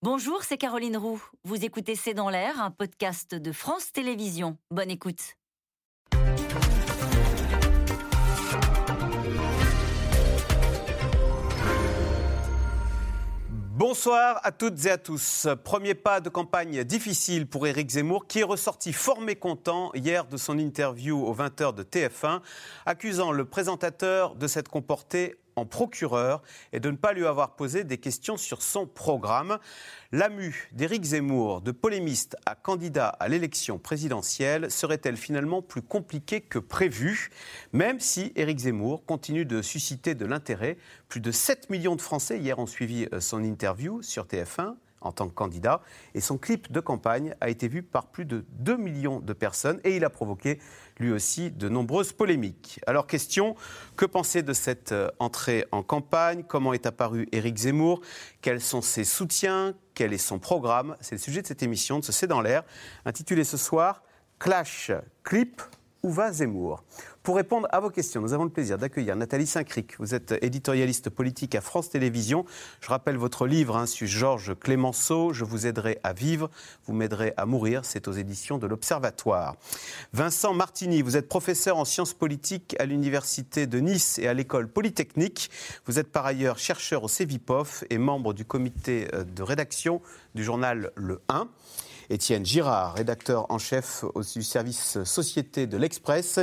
[0.00, 1.20] Bonjour, c'est Caroline Roux.
[1.42, 4.56] Vous écoutez C'est dans l'air, un podcast de France Télévisions.
[4.70, 5.34] Bonne écoute.
[13.78, 15.48] Bonsoir à toutes et à tous.
[15.64, 20.36] Premier pas de campagne difficile pour Éric Zemmour, qui est ressorti fort mécontent hier de
[20.36, 22.40] son interview aux 20h de TF1,
[22.86, 27.84] accusant le présentateur de s'être comporté en procureur et de ne pas lui avoir posé
[27.84, 29.58] des questions sur son programme.
[30.12, 36.40] La mue d'Éric Zemmour, de polémiste à candidat à l'élection présidentielle, serait-elle finalement plus compliquée
[36.40, 37.30] que prévu?
[37.72, 42.38] Même si Éric Zemmour continue de susciter de l'intérêt, plus de 7 millions de Français
[42.38, 45.80] hier ont suivi euh, son interview sur TF1 en tant que candidat.
[46.14, 49.80] Et son clip de campagne a été vu par plus de 2 millions de personnes
[49.84, 50.58] et il a provoqué
[50.98, 52.80] lui aussi de nombreuses polémiques.
[52.86, 53.54] Alors question,
[53.96, 56.42] que penser de cette euh, entrée en campagne?
[56.46, 58.00] Comment est apparu Éric Zemmour?
[58.42, 59.74] Quels sont ses soutiens?
[59.94, 60.96] Quel est son programme?
[61.00, 62.64] C'est le sujet de cette émission de ce C'est dans l'air,
[63.04, 64.02] intitulée ce soir
[64.38, 64.92] Clash,
[65.24, 65.62] clip
[66.02, 66.84] où va Zemmour?
[67.28, 69.96] Pour répondre à vos questions, nous avons le plaisir d'accueillir Nathalie Saint-Cric.
[69.98, 72.46] Vous êtes éditorialiste politique à France Télévisions.
[72.80, 76.48] Je rappelle votre livre hein, sur Georges Clémenceau, Je vous aiderai à vivre,
[76.86, 77.84] vous m'aiderez à mourir.
[77.84, 79.56] C'est aux éditions de l'Observatoire.
[80.14, 84.66] Vincent Martini, vous êtes professeur en sciences politiques à l'Université de Nice et à l'École
[84.66, 85.50] Polytechnique.
[85.84, 90.00] Vous êtes par ailleurs chercheur au CEVIPOF et membre du comité euh, de rédaction
[90.34, 91.46] du journal Le 1.
[92.10, 96.40] Étienne Girard, rédacteur en chef au service Société de l'Express.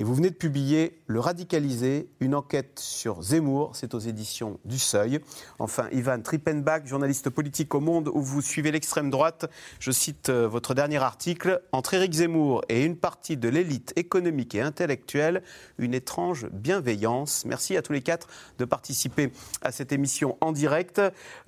[0.00, 3.76] Et vous venez de publier Le Radicalisé, une enquête sur Zemmour.
[3.76, 5.20] C'est aux éditions du Seuil.
[5.58, 9.50] Enfin, Ivan Trippenbach, journaliste politique au Monde, où vous suivez l'extrême droite.
[9.78, 11.60] Je cite euh, votre dernier article.
[11.72, 15.42] Entre Éric Zemmour et une partie de l'élite économique et intellectuelle,
[15.76, 17.44] une étrange bienveillance.
[17.44, 20.98] Merci à tous les quatre de participer à cette émission en direct.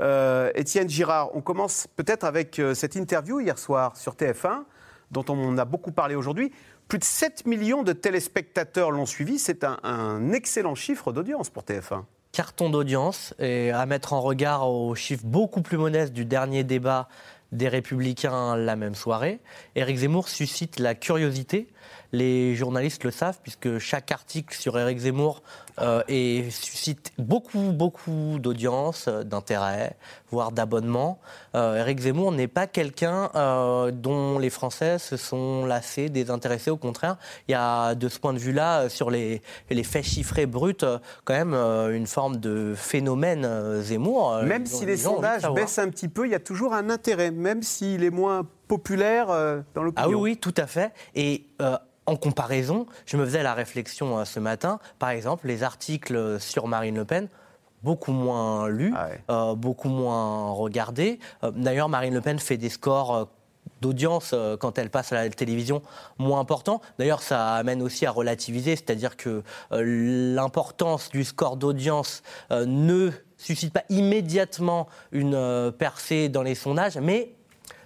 [0.02, 4.64] Euh, Étienne Girard, on commence peut-être avec euh, cette interview hier soir sur TF1,
[5.12, 6.50] dont on a beaucoup parlé aujourd'hui.
[6.88, 9.38] Plus de 7 millions de téléspectateurs l'ont suivi.
[9.38, 14.94] C'est un, excellent chiffre d'audience pour TF1 carton d'audience et à mettre en regard aux
[14.94, 17.10] chiffres beaucoup plus modestes du dernier débat
[17.52, 19.40] des Républicains la même soirée.
[19.76, 21.68] Éric Zemmour suscite la curiosité
[22.12, 25.42] les journalistes le savent, puisque chaque article sur Éric Zemmour
[25.80, 26.02] euh,
[26.50, 29.96] suscite beaucoup, beaucoup d'audience, euh, d'intérêt,
[30.30, 31.18] voire d'abonnement.
[31.54, 33.30] Euh, Éric Zemmour n'est pas quelqu'un
[33.92, 36.70] dont les Français se sont lassés, désintéressés.
[36.70, 37.16] Au contraire,
[37.48, 40.74] il y a de ce point de vue-là, sur les, les, faits chiffrés bruts,
[41.24, 44.42] quand même une forme de phénomène Zemmour.
[44.44, 47.62] Même si les sondages baissent un petit peu, il y a toujours un intérêt, même
[47.62, 49.26] s'il est moins populaire
[49.74, 49.94] dans l'opinion.
[49.96, 50.92] Ah oui, oui, tout à fait.
[51.14, 51.46] Et
[52.06, 56.66] en comparaison, je me faisais la réflexion euh, ce matin, par exemple, les articles sur
[56.66, 57.28] Marine Le Pen,
[57.82, 61.18] beaucoup moins lus, ah euh, beaucoup moins regardés.
[61.44, 63.28] Euh, d'ailleurs, Marine Le Pen fait des scores
[63.80, 65.82] d'audience quand elle passe à la télévision
[66.16, 66.80] moins importants.
[67.00, 72.22] D'ailleurs, ça amène aussi à relativiser, c'est-à-dire que l'importance du score d'audience
[72.52, 77.34] ne suscite pas immédiatement une percée dans les sondages, mais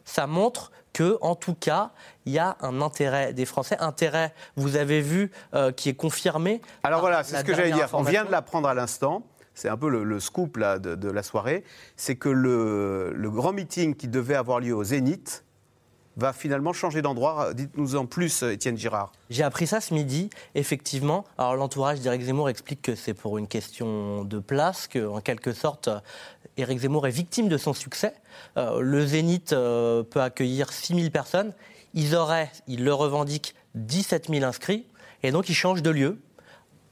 [0.07, 1.91] ça montre que, en tout cas,
[2.25, 6.63] il y a un intérêt des Français, intérêt, vous avez vu, euh, qui est confirmé.
[6.85, 7.91] Alors voilà, c'est ce que j'allais dire.
[7.93, 9.27] On vient de l'apprendre à l'instant.
[9.53, 11.65] C'est un peu le, scoop là, de, la soirée.
[11.97, 15.45] C'est que le, le, grand meeting qui devait avoir lieu au Zénith
[16.17, 17.53] va finalement changer d'endroit.
[17.53, 19.13] Dites-nous en plus, Étienne Girard.
[19.29, 21.25] J'ai appris ça ce midi, effectivement.
[21.37, 25.91] Alors l'entourage d'Éric Zemmour explique que c'est pour une question de place, qu'en quelque sorte,
[26.57, 28.15] Éric Zemmour est victime de son succès.
[28.57, 31.53] Euh, le Zénith euh, peut accueillir 6 000 personnes.
[31.95, 34.87] Ils auraient, ils le revendiquent, 17 000 inscrits.
[35.23, 36.19] Et donc ils changent de lieu.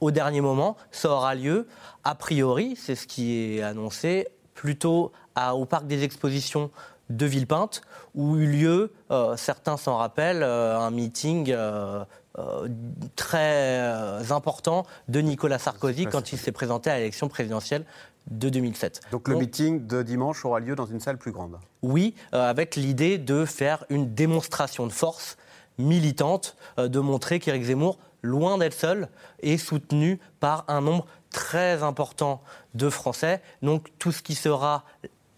[0.01, 1.67] Au dernier moment, ça aura lieu,
[2.03, 5.13] a priori, c'est ce qui est annoncé, plutôt
[5.53, 6.69] au Parc des Expositions
[7.09, 7.81] de Villepinte,
[8.15, 11.55] où eut lieu, euh, certains s'en rappellent, un meeting
[13.15, 17.85] très important de Nicolas Sarkozy quand il s'est présenté à l'élection présidentielle
[18.29, 19.01] de 2007.
[19.11, 22.75] Donc le meeting de dimanche aura lieu dans une salle plus grande Oui, euh, avec
[22.75, 25.37] l'idée de faire une démonstration de force
[25.77, 29.09] militante, euh, de montrer qu'Éric Zemmour, loin d'être seul,
[29.41, 32.41] est soutenu par un nombre très important
[32.73, 33.41] de Français.
[33.61, 34.83] Donc tout ce qui sera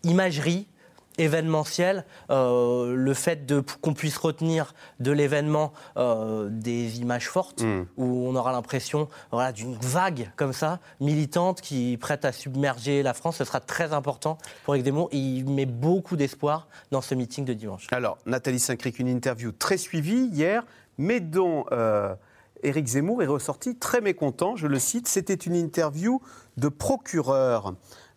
[0.03, 0.67] imagerie,
[1.17, 7.85] événementiel, euh, le fait de, qu'on puisse retenir de l'événement euh, des images fortes, mm.
[7.97, 13.13] où on aura l'impression voilà, d'une vague comme ça, militante, qui prête à submerger la
[13.13, 15.09] France, ce sera très important pour Zemmour.
[15.11, 17.87] il met beaucoup d'espoir dans ce meeting de dimanche.
[17.91, 20.63] Alors, Nathalie Saint-Cric, une interview très suivie hier,
[20.97, 22.13] mais dont euh,
[22.63, 24.55] Éric Zemmour est ressorti très mécontent.
[24.55, 26.21] Je le cite, c'était une interview
[26.57, 27.73] de procureur.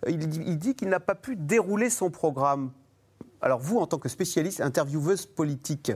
[0.06, 2.70] il dit qu'il n'a pas pu dérouler son programme
[3.42, 5.92] alors vous, en tant que spécialiste, intervieweuse politique,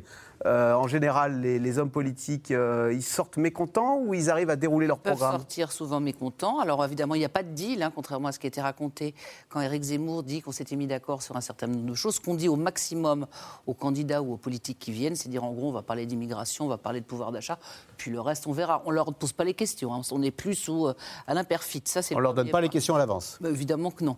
[0.46, 4.86] euh, en général, les, hommes politiques, euh, ils sortent mécontents ou ils arrivent à dérouler
[4.86, 6.58] leur programme Ils sortir souvent mécontents.
[6.60, 8.60] Alors évidemment, il n'y a pas de deal, hein, contrairement à ce qui a été
[8.60, 9.14] raconté
[9.48, 12.16] quand Éric Zemmour dit qu'on s'était mis d'accord sur un certain nombre de choses.
[12.16, 13.26] Ce qu'on dit au maximum
[13.66, 16.66] aux candidats ou aux politiques qui viennent, c'est dire en gros, on va parler d'immigration,
[16.66, 17.58] on va parler de pouvoir d'achat,
[17.96, 18.82] puis le reste, on verra.
[18.84, 19.94] On ne leur pose pas les questions.
[19.94, 20.02] Hein.
[20.10, 20.94] On n'est plus sous euh,
[21.26, 21.82] Alain Perfit.
[21.86, 23.38] Ça, on ne leur donne pas les questions à l'avance.
[23.40, 24.16] Bah, évidemment que non.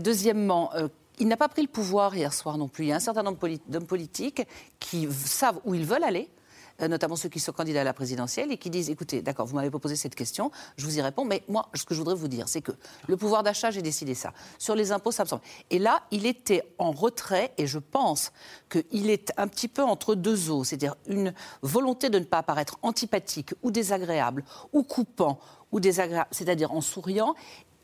[0.00, 0.70] deuxièmement,
[1.18, 2.84] il n'a pas pris le pouvoir hier soir non plus.
[2.84, 3.38] Il y a un certain nombre
[3.68, 4.42] d'hommes politiques
[4.80, 6.28] qui savent où ils veulent aller
[6.80, 9.54] euh, notamment ceux qui sont candidats à la présidentielle, et qui disent écoutez, d'accord, vous
[9.54, 12.28] m'avez proposé cette question, je vous y réponds, mais moi, ce que je voudrais vous
[12.28, 12.72] dire, c'est que
[13.08, 14.32] le pouvoir d'achat, j'ai décidé ça.
[14.58, 15.42] Sur les impôts, ça me semble.
[15.70, 18.32] Et là, il était en retrait, et je pense
[18.70, 22.78] qu'il est un petit peu entre deux eaux, c'est-à-dire une volonté de ne pas apparaître
[22.82, 25.38] antipathique ou désagréable ou coupant
[25.72, 25.80] ou
[26.30, 27.34] c'est-à-dire en souriant,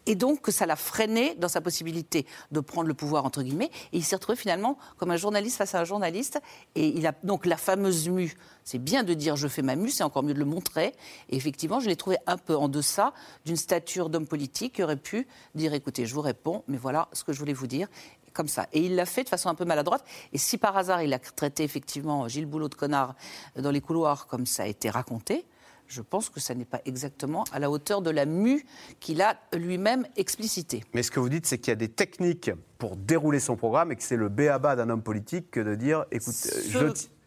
[0.08, 3.70] et donc que ça l'a freiné dans sa possibilité de prendre le pouvoir, entre guillemets.
[3.92, 6.40] Et il s'est retrouvé finalement comme un journaliste face à un journaliste.
[6.74, 8.34] Et il a donc la fameuse mue.
[8.64, 10.94] C'est bien de dire je fais ma mue, c'est encore mieux de le montrer.
[11.28, 13.12] Et effectivement, je l'ai trouvé un peu en deçà
[13.44, 17.22] d'une stature d'homme politique qui aurait pu dire écoutez, je vous réponds, mais voilà ce
[17.22, 17.88] que je voulais vous dire
[18.32, 18.66] comme ça.
[18.72, 20.04] Et il l'a fait de façon un peu maladroite.
[20.32, 23.14] Et si par hasard il a traité effectivement Gilles Boulot de connard
[23.56, 25.44] dans les couloirs, comme ça a été raconté,
[25.88, 28.64] je pense que ça n'est pas exactement à la hauteur de la mue
[29.00, 30.84] qu'il a lui-même explicité.
[30.94, 33.90] Mais ce que vous dites, c'est qu'il y a des techniques pour dérouler son programme
[33.90, 36.34] et que c'est le béaba d'un homme politique que de dire écoute,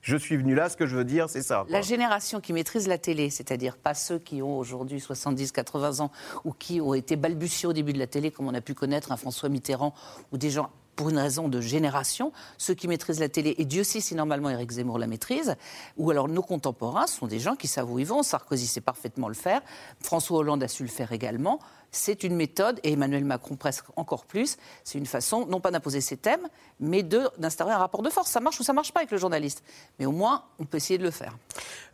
[0.02, 1.66] je, suis venu là, ce que je veux dire, c'est ça.
[1.69, 6.12] La génération qui maîtrise la télé, c'est-à-dire pas ceux qui ont aujourd'hui 70, 80 ans
[6.46, 9.12] ou qui ont été balbutiés au début de la télé, comme on a pu connaître
[9.12, 9.94] un François Mitterrand
[10.31, 10.69] ou des gens
[11.01, 14.51] pour une raison de génération, ceux qui maîtrisent la télé, et Dieu sait si normalement
[14.51, 15.56] Éric Zemmour la maîtrise,
[15.98, 18.21] ou alors nos contemporains sont des gens qui savent où ils vont.
[18.21, 19.63] Sarkozy sait parfaitement le faire,
[20.00, 21.59] François Hollande a su le faire également.
[21.89, 26.01] C'est une méthode, et Emmanuel Macron presque encore plus, c'est une façon, non pas d'imposer
[26.01, 26.48] ses thèmes,
[26.80, 28.30] mais d'instaurer un rapport de force.
[28.30, 29.63] Ça marche ou ça marche pas avec le journaliste.
[29.98, 31.36] Mais au moins, on peut essayer de le faire.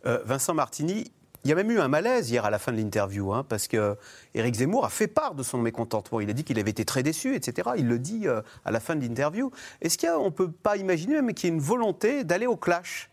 [0.04, 1.10] Euh, Vincent Martini,
[1.48, 3.68] il y a même eu un malaise hier à la fin de l'interview, hein, parce
[3.68, 3.96] que
[4.34, 6.20] Éric Zemmour a fait part de son mécontentement.
[6.20, 7.70] Il a dit qu'il avait été très déçu, etc.
[7.78, 9.50] Il le dit euh, à la fin de l'interview.
[9.80, 13.08] Est-ce qu'on ne peut pas imaginer même qu'il y ait une volonté d'aller au clash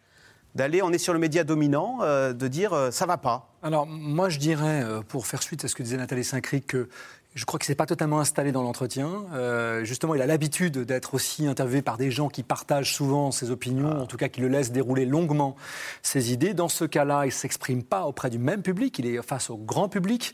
[0.54, 3.56] D'aller, on est sur le média dominant, euh, de dire euh, ça va pas?
[3.64, 6.90] Alors, moi, je dirais, pour faire suite à ce que disait Nathalie Saint-Cric, que
[7.36, 9.26] je crois qu'il ne s'est pas totalement installé dans l'entretien.
[9.34, 13.52] Euh, justement, il a l'habitude d'être aussi interviewé par des gens qui partagent souvent ses
[13.52, 14.02] opinions, ah.
[14.02, 15.58] en tout cas qui le laissent dérouler longuement
[16.02, 16.54] ses idées.
[16.54, 19.58] Dans ce cas-là, il ne s'exprime pas auprès du même public, il est face au
[19.58, 20.34] grand public,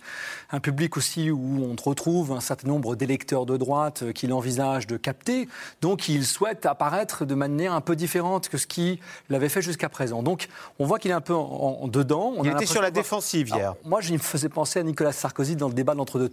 [0.52, 4.96] un public aussi où on retrouve un certain nombre d'électeurs de droite qu'il envisage de
[4.96, 5.48] capter.
[5.82, 9.00] Donc, il souhaite apparaître de manière un peu différente que ce qu'il
[9.32, 10.22] avait fait jusqu'à présent.
[10.22, 12.36] Donc, on voit qu'il est un peu en, dedans.
[12.44, 13.74] il était sur la défensive hier.
[13.86, 16.30] moi, je me faisais penser à Nicolas Sarkozy dans le débat de l'entre-deux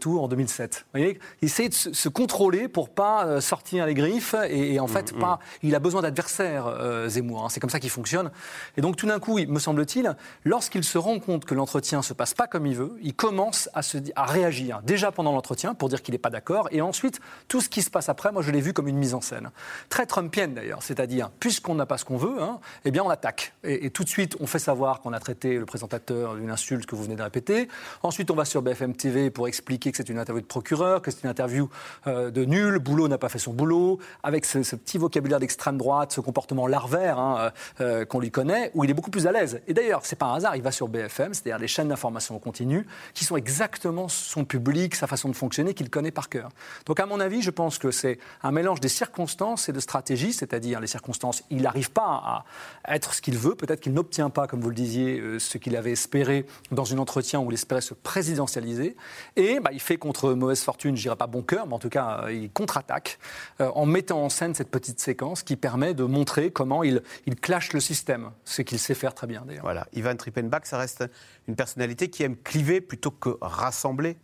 [0.66, 4.81] tours en 2007 il essaie de se, contrôler pour pas euh, sortir les griffes et,
[4.81, 5.66] en fait, mm, pas, mm.
[5.69, 7.44] il a besoin d'adversaires, euh, Zemmour.
[7.44, 7.49] Hein.
[7.50, 8.31] c'est comme ça qu'il fonctionne.
[8.76, 12.34] Et donc, tout d'un coup, me semble-t-il, lorsqu'il se rend compte que l'entretien se passe
[12.34, 14.81] pas comme il veut, il commence à, se, à réagir.
[14.82, 16.69] Déjà pendant l'entretien, pour dire qu'il n'est pas d'accord.
[16.72, 19.14] Et ensuite, tout ce qui se passe après, moi, je l'ai vu comme une mise
[19.14, 19.50] en scène.
[19.88, 20.82] Très trumpienne, d'ailleurs.
[20.82, 23.54] C'est-à-dire, puisqu'on n'a pas ce qu'on veut, hein, eh bien, on attaque.
[23.64, 26.87] Et, et, tout de suite, on fait savoir qu'on a traité le présentateur d'une insulte
[26.87, 27.69] que vous venez de répéter.
[28.02, 31.10] Ensuite, on va sur BFM TV pour expliquer que c'est une interview de procureur, que
[31.10, 31.68] c'est une interview
[32.06, 36.12] euh, de nul, Boulot n'a pas fait son boulot, avec ce, petit vocabulaire d'extrême droite,
[36.12, 39.32] ce comportement larvaire hein, euh, euh, qu'on lui connaît, où il est beaucoup plus à
[39.32, 39.61] l'aise.
[39.66, 42.87] Et d'ailleurs, c'est pas un hasard, il va sur BFM, c'est-à-dire les chaînes d'information continue,
[43.14, 46.50] qui sont exactement son public, sa façon de fonctionner, qu'il connaît par cœur.
[46.87, 50.32] Donc à mon avis, je pense que c'est un mélange des circonstances et de stratégies,
[50.32, 52.44] c'est-à-dire les circonstances, il n'arrive pas
[52.84, 55.76] à être ce qu'il veut, peut-être qu'il n'obtient pas, comme vous le disiez, ce qu'il
[55.76, 58.96] avait espéré dans un entretien où il espérait se présidentialiser,
[59.37, 62.23] et bah, il fait contre mauvaise fortune, je pas bon cœur, mais en tout cas,
[62.25, 63.18] euh, il contre-attaque
[63.61, 67.37] euh, en mettant en scène cette petite séquence qui permet de montrer comment il, il
[67.37, 69.64] clash le système, ce qu'il sait faire très bien d'ailleurs.
[69.64, 71.04] Voilà, Ivan Trippenbach, ça reste
[71.47, 74.16] une personnalité qui aime cliver plutôt que rassembler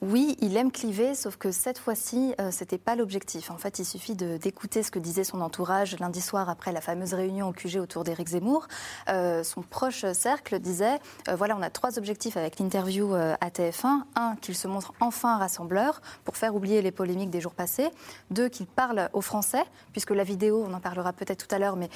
[0.00, 3.50] oui, il aime cliver, sauf que cette fois-ci, euh, ce n'était pas l'objectif.
[3.50, 7.14] En fait, il suffit d'écouter ce que disait son entourage lundi soir après la fameuse
[7.14, 8.68] réunion au QG autour d'Éric Zemmour.
[9.08, 14.02] Euh, son proche cercle disait euh, voilà, on a trois objectifs avec l'interview à TF1.
[14.14, 17.88] Un, qu'il se montre enfin rassembleur pour faire oublier les polémiques des jours passés.
[18.30, 21.76] Deux, qu'il parle aux Français, puisque la vidéo, on en parlera peut-être tout à l'heure,
[21.76, 21.90] mais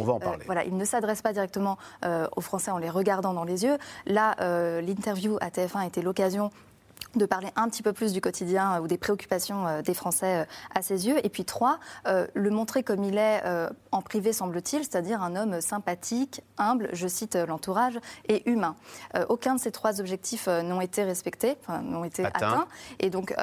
[0.46, 3.78] voilà, il ne s'adresse pas directement aux Français en les regardant dans les yeux.
[4.06, 4.34] Là,
[4.80, 6.50] l'interview à TF1 était l'occasion
[7.14, 11.06] de parler un petit peu plus du quotidien ou des préoccupations des Français à ses
[11.06, 11.24] yeux.
[11.24, 13.42] Et puis trois, le montrer comme il est
[13.90, 18.76] en privé, semble-t-il, c'est-à-dire un homme sympathique, humble, je cite l'entourage, et humain.
[19.28, 22.66] aucun de ces trois objectifs n'ont été respectés, n'ont été atteints.
[23.00, 23.34] Et donc,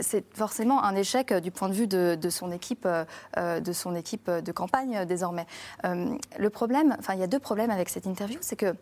[0.00, 2.88] c'est forcément un échec du point de vue de, de son équipe,
[3.36, 5.46] de son équipe de campagne désormais.
[5.82, 8.74] le problème, enfin, il y a deux problèmes avec cette interview, c'est que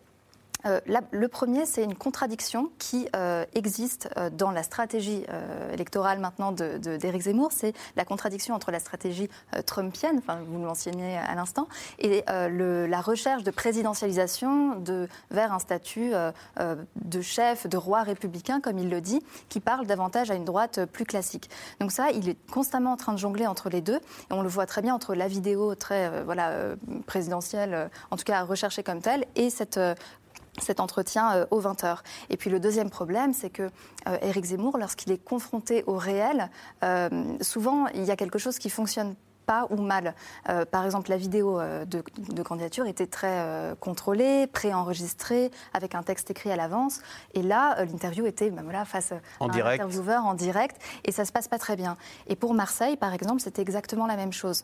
[0.65, 0.79] euh,
[1.11, 5.25] le premier, c'est une contradiction qui euh, existe euh, dans la stratégie
[5.71, 7.51] électorale maintenant d'Éric Zemmour.
[7.51, 9.29] C'est la contradiction entre la stratégie
[9.65, 11.67] trumpienne, vous le mentionniez à l'instant,
[11.99, 16.11] et la recherche de présidentialisation de, vers un statut
[16.59, 20.85] de chef, de roi républicain, comme il le dit, qui parle davantage à une droite
[20.85, 21.49] plus classique.
[21.79, 23.97] Donc ça, il est constamment en train de jongler entre les deux.
[23.97, 26.51] Et on le voit très bien entre la vidéo très voilà,
[27.05, 29.79] présidentielle, en tout cas recherchée comme telle, et cette
[30.61, 31.97] cet entretien euh, aux 20h.
[32.29, 33.69] Et puis le deuxième problème, c'est que
[34.07, 36.49] euh, Éric Zemmour, lorsqu'il est confronté au réel,
[36.83, 37.09] euh,
[37.41, 40.15] souvent il y a quelque chose qui fonctionne pas ou mal.
[40.71, 46.55] par exemple, la vidéo de, candidature était très contrôlée, préenregistrée, avec un texte écrit à
[46.55, 47.01] l'avance.
[47.33, 51.25] Et là, l'interview était ben voilà, face en à un intervieweur en direct, et ça
[51.25, 51.97] se passe pas très bien.
[52.27, 54.63] Et pour Marseille, par exemple, c'était exactement la même chose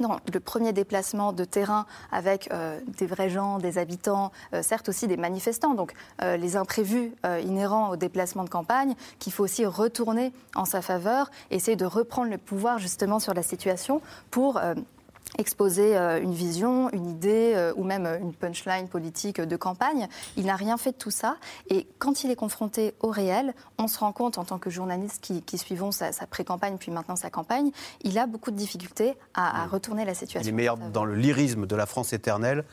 [0.00, 5.06] le premier déplacement de terrain avec euh, des vrais gens, des habitants, euh, certes aussi
[5.06, 5.92] des manifestants, donc
[6.22, 7.12] euh, les imprévus
[7.44, 12.30] inhérents au déplacement de campagne, qu'il faut aussi retourner en sa faveur, essayer de reprendre
[12.30, 14.60] le pouvoir justement sur la situation pour
[15.38, 20.08] exposer euh, une vision, une idée euh, ou même euh, une punchline politique de campagne.
[20.36, 21.36] Il n'a rien fait de tout ça.
[21.68, 25.20] Et quand il est confronté au réel, on se rend compte en tant que journaliste
[25.20, 27.70] qui, suivons sa, pré-campagne puis maintenant sa campagne,
[28.02, 30.48] il a beaucoup de difficultés à, à retourner la situation.
[30.48, 32.64] Il est meilleur dans le lyrisme de la France éternelle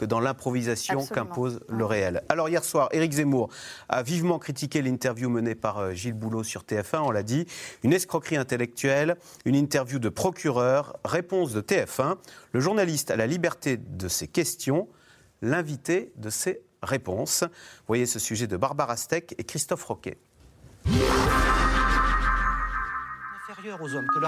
[0.00, 2.22] que dans l'improvisation qu'impose le réel.
[2.30, 3.50] Alors hier soir, Éric Zemmour
[3.90, 7.44] a vivement critiqué l'interview menée par euh, Gilles Boulot sur TF1, on l'a dit,
[7.82, 12.16] une escroquerie intellectuelle, une interview de procureur, réponse de TF1,
[12.52, 14.88] le journaliste a la liberté de ses questions,
[15.42, 17.44] l'invité de ses réponses.
[17.86, 20.16] voyez ce sujet de Barbara Steck et Christophe Roquet.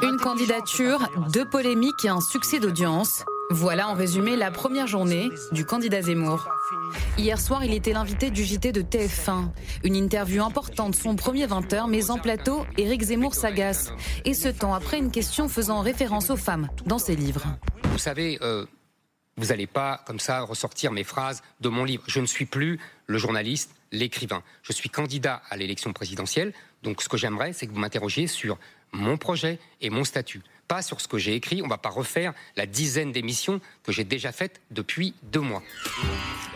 [0.03, 3.25] Une candidature, deux polémiques et un succès d'audience.
[3.53, 6.49] Voilà en résumé la première journée du candidat Zemmour.
[7.19, 9.51] Hier soir, il était l'invité du JT de TF1.
[9.85, 13.93] Une interview importante, son premier 20h, mais en plateau, Éric Zemmour s'agace.
[14.25, 17.45] Et ce temps après une question faisant référence aux femmes dans ses livres.
[17.85, 18.65] Vous savez, euh,
[19.37, 22.05] vous n'allez pas comme ça ressortir mes phrases de mon livre.
[22.07, 24.43] Je ne suis plus le journaliste, l'écrivain.
[24.63, 26.55] Je suis candidat à l'élection présidentielle.
[26.83, 28.59] Donc ce que j'aimerais, c'est que vous m'interrogiez sur
[28.93, 30.43] mon projet et mon statut
[30.73, 31.61] pas sur ce que j'ai écrit.
[31.61, 35.63] On ne va pas refaire la dizaine d'émissions que j'ai déjà faites depuis deux mois.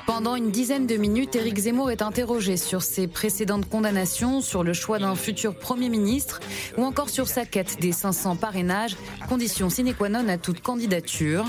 [0.07, 4.73] Pendant une dizaine de minutes, Éric Zemmour est interrogé sur ses précédentes condamnations, sur le
[4.73, 6.41] choix d'un futur Premier ministre
[6.79, 8.97] ou encore sur sa quête des 500 parrainages,
[9.29, 11.45] condition sine qua non à toute candidature.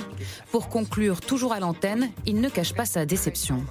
[0.52, 3.64] Pour conclure, toujours à l'antenne, il ne cache pas sa déception.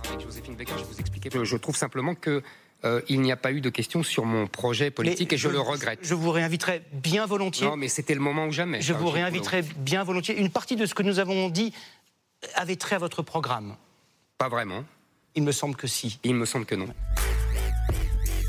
[1.42, 2.42] je trouve simplement que
[2.86, 5.60] euh, il n'y a pas eu de questions sur mon projet politique et je, le
[5.60, 5.98] regrette.
[6.02, 7.66] Je vous réinviterai bien volontiers.
[7.66, 8.80] Non, mais c'était le moment ou jamais.
[8.80, 10.38] Je vous réinviterai bien volontiers.
[10.38, 11.72] Une partie de ce que nous avons dit
[12.54, 13.76] avait trait à votre programme.
[14.38, 14.84] Pas vraiment.
[15.34, 16.20] Il me semble que si.
[16.22, 16.88] Il me semble que non.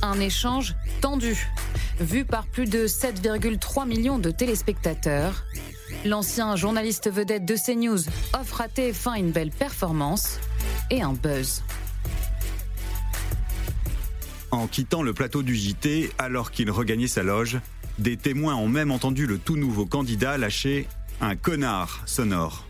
[0.04, 1.48] Un échange tendu,
[2.00, 5.44] vu par plus de 7,3 millions de téléspectateurs.
[6.06, 8.00] L'ancien journaliste vedette de CNews
[8.40, 10.40] offre à TF1 une belle performance
[10.92, 11.64] et un buzz.
[14.52, 17.60] En quittant le plateau du JT, alors qu'il regagnait sa loge,
[18.00, 20.88] des témoins ont même entendu le tout nouveau candidat lâcher
[21.20, 22.66] un connard sonore.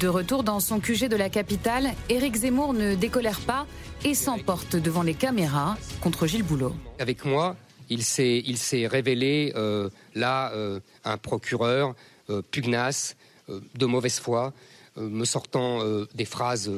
[0.00, 3.66] De retour dans son QG de la capitale, Éric Zemmour ne décolère pas
[4.04, 6.74] et s'emporte devant les caméras contre Gilles Boulot.
[6.98, 7.54] Avec moi,
[7.90, 11.94] il s'est révélé euh, là euh, un procureur
[12.30, 13.16] euh, pugnace,
[13.48, 14.54] de mauvaise foi,
[14.96, 15.80] me sortant
[16.14, 16.70] des phrases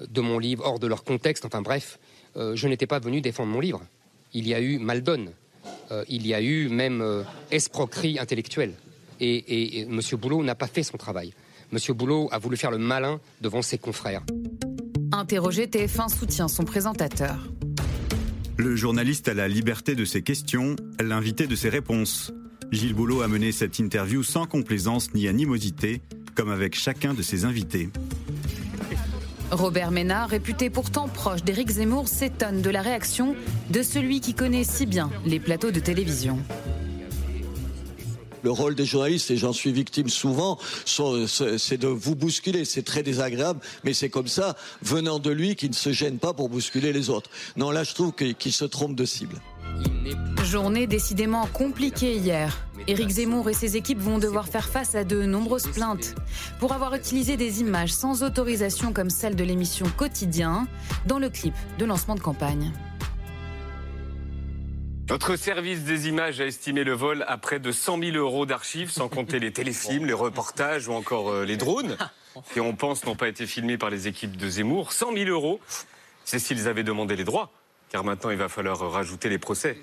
[0.00, 1.46] de mon livre hors de leur contexte.
[1.46, 2.01] Enfin bref, euh,
[2.36, 3.82] je n'étais pas venu défendre mon livre.
[4.34, 5.30] Il y a eu maldonne,
[5.90, 8.74] euh, il y a eu même euh, escroquerie intellectuelle.
[9.20, 10.00] Et, et, M.
[10.18, 11.32] Boulot n'a pas fait son travail.
[11.72, 11.78] M.
[11.94, 14.22] Boulot a voulu faire le malin devant ses confrères.
[15.12, 17.36] Interrogé, TF1 soutient son présentateur.
[18.56, 22.32] Le journaliste a la liberté de ses questions, l'invité de ses réponses.
[22.70, 26.00] Gilles Boulot a mené cette interview sans complaisance ni animosité,
[26.34, 27.90] comme avec chacun de ses invités.
[29.52, 33.36] Robert Ménard, réputé pourtant proche d'Éric Zemmour, s'étonne de la réaction
[33.68, 36.38] de celui qui connaît si bien les plateaux de télévision.
[38.42, 42.64] Le rôle des journalistes, et j'en suis victime souvent, c'est de vous bousculer.
[42.64, 46.32] C'est très désagréable, mais c'est comme ça, venant de lui, qui ne se gêne pas
[46.32, 47.30] pour bousculer les autres.
[47.56, 49.36] Non, là, je trouve qu'il se trompe de cible.
[50.44, 52.66] Journée décidément compliquée hier.
[52.86, 56.14] Éric Zemmour et ses équipes vont devoir faire face à de nombreuses plaintes
[56.58, 60.66] pour avoir utilisé des images sans autorisation comme celle de l'émission Quotidien
[61.06, 62.72] dans le clip de lancement de campagne.
[65.08, 68.90] Notre service des images a estimé le vol à près de 100 000 euros d'archives,
[68.90, 71.96] sans compter les téléfilms, les reportages ou encore euh, les drones,
[72.52, 74.92] qui on pense n'ont pas été filmés par les équipes de Zemmour.
[74.92, 75.60] 100 000 euros,
[76.24, 77.50] c'est s'ils avaient demandé les droits
[77.92, 79.76] car maintenant il va falloir rajouter les procès.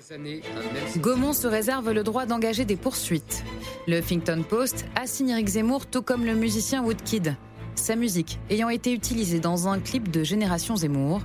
[0.96, 3.44] Gaumont se réserve le droit d'engager des poursuites.
[3.86, 7.36] Le Huffington Post assigne Eric Zemmour tout comme le musicien Woodkid.
[7.76, 11.22] Sa musique ayant été utilisée dans un clip de Génération Zemmour,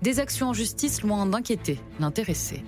[0.00, 2.62] des actions en justice loin d'inquiéter l'intéressé.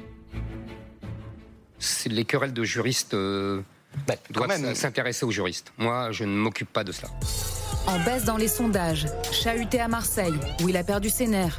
[2.06, 3.62] Les querelles de juristes euh,
[4.08, 5.72] bah, doivent s'intéresser aux juristes.
[5.78, 7.08] Moi, je ne m'occupe pas de cela.
[7.86, 11.58] En baisse dans les sondages, chahuté à Marseille, où il a perdu ses nerfs,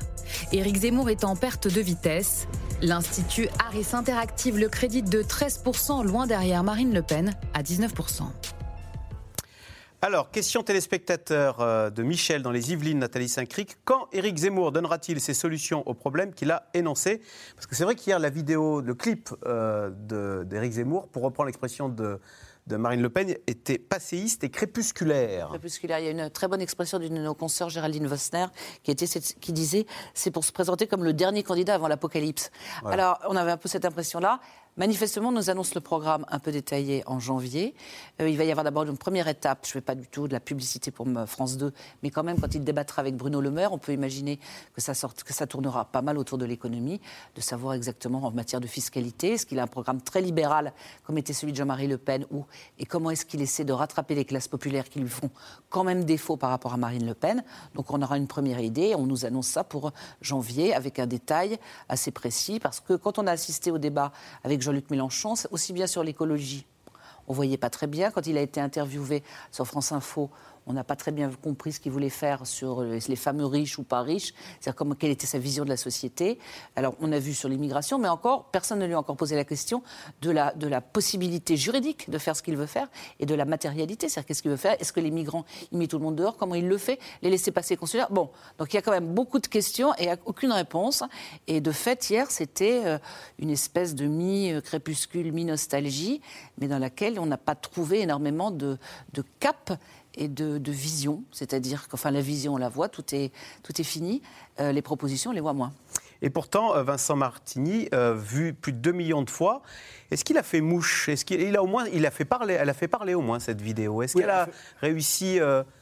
[0.51, 2.47] Éric Zemmour est en perte de vitesse.
[2.81, 8.23] L'Institut Harris Interactive le crédite de 13%, loin derrière Marine Le Pen, à 19%.
[10.03, 13.77] Alors, question téléspectateur euh, de Michel dans les Yvelines, Nathalie Saint-Cric.
[13.85, 17.21] Quand Éric Zemmour donnera-t-il ses solutions aux problèmes qu'il a énoncés
[17.53, 19.91] Parce que c'est vrai qu'hier, la vidéo, le clip euh,
[20.43, 22.19] d'Éric Zemmour, pour reprendre l'expression de,
[22.71, 25.49] de Marine Le Pen était passéiste et crépusculaire.
[25.49, 25.99] Crépusculaire.
[25.99, 28.45] Il y a une très bonne expression d'une de nos consoeurs, Géraldine Vossner,
[28.83, 32.49] qui, était, qui disait c'est pour se présenter comme le dernier candidat avant l'apocalypse.
[32.85, 34.39] Alors, on avait un peu cette impression-là.
[34.81, 37.75] Manifestement, nous annonce le programme un peu détaillé en janvier.
[38.19, 39.59] Euh, il va y avoir d'abord une première étape.
[39.65, 41.71] Je ne fais pas du tout de la publicité pour France 2,
[42.01, 44.39] mais quand même, quand il débattra avec Bruno Le Maire, on peut imaginer
[44.73, 44.95] que ça,
[45.45, 46.99] tournera pas mal autour de l'économie,
[47.35, 50.73] de savoir exactement en matière de fiscalité, est-ce qu'il a un programme très libéral,
[51.03, 52.45] comme était celui de Jean-Marie Le Pen, ou,
[52.79, 55.29] et comment est-ce qu'il essaie de rattraper les classes populaires qui lui font
[55.69, 57.43] quand même défaut par rapport à Marine Le Pen.
[57.75, 58.95] Donc on aura une première idée.
[58.95, 63.27] On nous annonce ça pour janvier avec un détail assez précis, parce que quand on
[63.27, 64.11] a assisté au débat
[64.43, 66.65] avec Jean-Luc Mélenchon, aussi bien sur l'écologie.
[67.27, 70.29] On ne voyait pas très bien quand il a été interviewé sur France Info
[70.67, 73.83] on n'a pas très bien compris ce qu'il voulait faire sur les fameux riches ou
[73.83, 76.39] pas riches, c'est-à-dire quelle était sa vision de la société.
[76.75, 79.43] Alors, on a vu sur l'immigration, mais encore, personne ne lui a encore posé la
[79.43, 79.83] question
[80.21, 82.87] de la, de la possibilité juridique de faire ce qu'il veut faire
[83.19, 85.87] et de la matérialité, c'est-à-dire qu'est-ce qu'il veut faire Est-ce que les migrants, il met
[85.87, 88.75] tout le monde dehors Comment il le fait Les laisser passer consulaires Bon, donc il
[88.75, 91.03] y a quand même beaucoup de questions et aucune réponse.
[91.47, 92.97] Et de fait, hier, c'était euh,
[93.39, 96.21] une espèce de mi-crépuscule, mi-nostalgie,
[96.57, 98.77] mais dans laquelle on n'a pas trouvé énormément de,
[99.13, 99.71] de cap
[100.15, 103.31] et de, vision, c'est-à-dire qu'enfin la vision on la voit, tout est,
[103.63, 104.21] tout est fini,
[104.59, 105.73] euh, les propositions on les voit moins.
[106.21, 109.63] Et pourtant, euh, Vincent Martini, euh, vu plus de 2 millions de fois,
[110.11, 111.09] est-ce qu'il a fait mouche?
[111.09, 113.39] Est-ce qu'il a au moins, il a fait parler, elle a fait parler au moins
[113.39, 114.03] cette vidéo.
[114.03, 114.47] Est-ce qu'elle a
[114.81, 115.39] réussi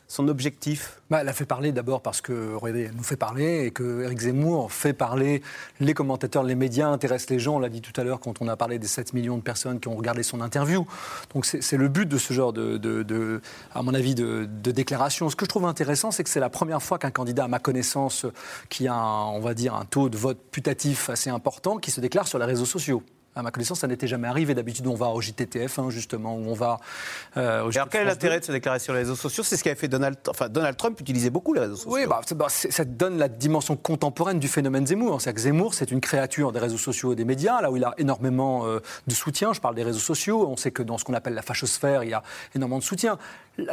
[0.09, 3.71] son objectif bah, Elle a fait parler d'abord parce que elle nous fait parler et
[3.71, 5.43] que Eric Zemmour fait parler
[5.79, 7.57] les commentateurs, les médias intéressent les gens.
[7.57, 9.79] On l'a dit tout à l'heure quand on a parlé des 7 millions de personnes
[9.79, 10.85] qui ont regardé son interview.
[11.33, 13.41] Donc c'est le but de ce genre de,
[13.73, 15.29] à mon avis, de, déclaration.
[15.29, 17.59] Ce que je trouve intéressant, c'est que c'est la première fois qu'un candidat, à ma
[17.59, 18.25] connaissance,
[18.69, 22.27] qui a, on va dire, un taux de vote putatif assez important, qui se déclare
[22.27, 23.03] sur les réseaux sociaux.
[23.35, 24.55] À ma connaissance, ça n'était jamais arrivé.
[24.55, 26.77] D'habitude, on va au JTTF, hein, justement, où on va.
[27.37, 29.43] Euh, alors, quel est l'intérêt de se déclarer sur les réseaux sociaux?
[29.43, 31.91] C'est ce qu'avait fait Donald, enfin, Donald Trump utilisait beaucoup les réseaux sociaux.
[31.93, 35.21] Oui, bah, bah ça donne la dimension contemporaine du phénomène Zemmour.
[35.21, 37.83] C'est-à-dire que Zemmour, c'est une créature des réseaux sociaux et des médias, là où il
[37.83, 39.53] a énormément euh, de soutien.
[39.53, 40.47] Je parle des réseaux sociaux.
[40.49, 42.23] On sait que dans ce qu'on appelle la fachosphère, il y a
[42.55, 43.17] énormément de soutien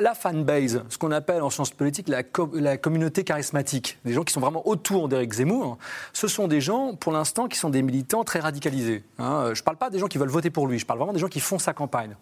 [0.01, 4.41] la fanbase, ce qu'on appelle en sciences politiques la, communauté charismatique, des gens qui sont
[4.41, 5.79] vraiment autour d'Éric Zemmour,
[6.13, 9.05] ce sont des gens, pour l'instant, qui sont des militants très radicalisés.
[9.19, 9.51] Hein.
[9.55, 11.19] Je ne parle pas des gens qui veulent voter pour lui, je parle vraiment des
[11.19, 12.15] gens qui font sa campagne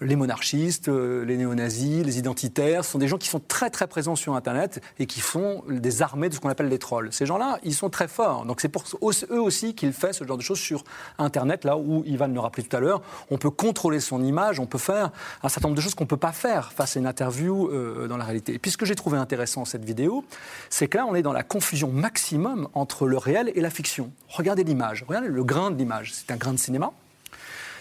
[0.00, 3.86] les monarchistes, euh, les néo-nazis, les identitaires, ce sont des gens qui sont très très
[3.86, 7.12] présents sur Internet et qui font des armées de ce qu'on appelle les trolls.
[7.12, 8.44] Ces gens-là, ils sont très forts.
[8.44, 8.84] Donc c'est pour
[9.30, 10.84] eux aussi qu'ils font ce genre de choses sur
[11.18, 14.66] Internet, là où Ivan le rappelait tout à l'heure, on peut contrôler son image, on
[14.66, 15.10] peut faire
[15.42, 18.08] un certain nombre de choses qu'on ne peut pas faire face à une interview euh,
[18.08, 18.54] dans la réalité.
[18.54, 20.24] Et puis ce que j'ai trouvé intéressant cette vidéo,
[20.70, 24.10] c'est que là, on est dans la confusion maximum entre le réel et la fiction.
[24.28, 26.12] Regardez l'image, regardez le grain de l'image.
[26.14, 26.92] C'est un grain de cinéma.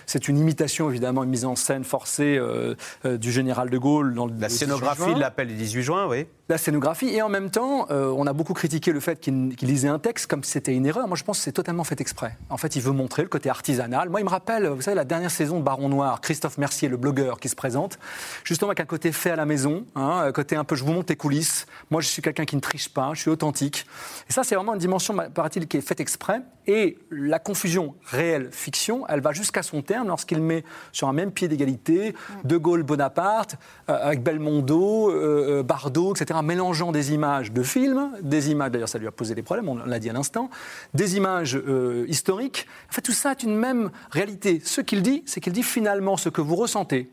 [0.05, 4.13] C'est une imitation, évidemment, une mise en scène forcée euh, euh, du général de Gaulle.
[4.13, 6.27] Dans la scénographie de l'appel du 18 juin, oui.
[6.47, 9.87] La scénographie, et en même temps, euh, on a beaucoup critiqué le fait qu'il lisait
[9.87, 11.07] un texte comme si c'était une erreur.
[11.07, 12.37] Moi, je pense que c'est totalement fait exprès.
[12.51, 14.09] En fait, il veut montrer le côté artisanal.
[14.09, 16.97] Moi, il me rappelle, vous savez, la dernière saison de Baron Noir, Christophe Mercier, le
[16.97, 17.97] blogueur qui se présente,
[18.43, 21.07] justement avec un côté fait à la maison, hein, côté un peu, je vous montre
[21.09, 21.65] les coulisses.
[21.89, 23.87] Moi, je suis quelqu'un qui ne triche pas, je suis authentique.
[24.29, 26.41] Et ça, c'est vraiment une dimension, paraît-il, qui est faite exprès.
[26.67, 31.47] Et la confusion réelle-fiction, elle va jusqu'à son terme lorsqu'il met sur un même pied
[31.47, 32.13] d'égalité.
[32.43, 33.55] De Gaulle, Bonaparte,
[33.89, 38.99] euh, avec Belmondo, euh, Bardot, etc., mélangeant des images de films, des images, d'ailleurs ça
[38.99, 40.49] lui a posé des problèmes, on l'a dit à l'instant,
[40.93, 41.59] des images
[42.07, 42.67] historiques.
[42.89, 44.61] En fait, tout ça est une même réalité.
[44.63, 47.09] Ce qu'il dit, c'est qu'il dit finalement ce que vous ressentez,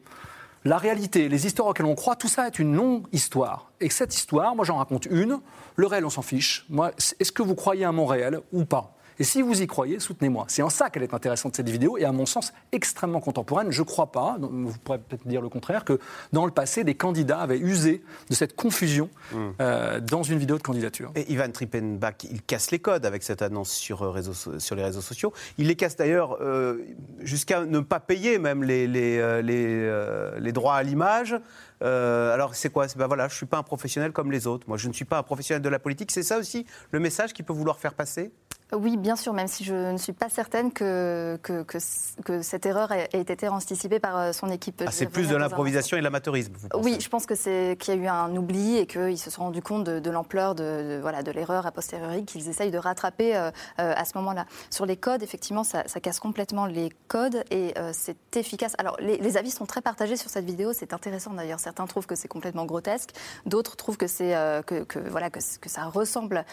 [0.64, 3.72] la réalité, les histoires auxquelles on croit, tout ça est une non-histoire.
[3.80, 5.40] Et cette histoire, moi j'en raconte une,
[5.74, 6.66] le réel on s'en fiche.
[6.68, 8.91] Moi, est-ce que vous croyez à mon réel ou pas?
[9.18, 10.46] Et si vous y croyez, soutenez-moi.
[10.48, 13.70] C'est en ça qu'elle est intéressante, cette vidéo, et à mon sens, extrêmement contemporaine.
[13.70, 15.98] Je ne crois pas, vous pourrez peut-être dire le contraire, que
[16.32, 19.50] dans le passé, des candidats avaient usé de cette confusion hmm.
[19.60, 21.12] euh, dans une vidéo de candidature.
[21.14, 25.00] Et Ivan Trippenbach, il casse les codes avec cette annonce sur, euh, sur les réseaux
[25.00, 25.32] sociaux.
[25.58, 26.78] Il les casse d'ailleurs euh,
[27.20, 31.36] jusqu'à ne pas payer même les, les, les, droits à l'image.
[31.80, 32.86] alors c'est quoi?
[32.96, 34.66] Ben voilà, Je ne suis pas un professionnel comme les autres.
[34.68, 36.10] Moi, je ne suis pas un professionnel de la politique.
[36.10, 38.32] C'est ça aussi le message qu'il peut vouloir faire passer?
[38.72, 42.92] Oui, bien sûr, même si je ne suis pas certaine que, que, que, cette erreur
[42.92, 44.82] ait été anticipée par euh, son équipe.
[44.86, 47.98] Ah, c'est plus de l'improvisation et de l'amateurisme, Oui, je pense que c'est qu'il y
[47.98, 51.30] a eu un oubli et qu'ils se sont rendus compte de, l'ampleur de, voilà, de
[51.30, 54.46] l'erreur a posteriori qu'ils essayent de rattraper euh, euh, à ce moment-là.
[54.70, 58.74] Sur les codes, effectivement, ça, casse complètement les codes et c'est efficace.
[58.78, 61.60] Alors, les, avis sont très partagés sur cette vidéo, c'est intéressant d'ailleurs.
[61.60, 63.10] Certains trouvent que c'est complètement grotesque,
[63.46, 64.32] d'autres trouvent que, c'est,
[64.66, 66.44] que, voilà, que, ça ressemble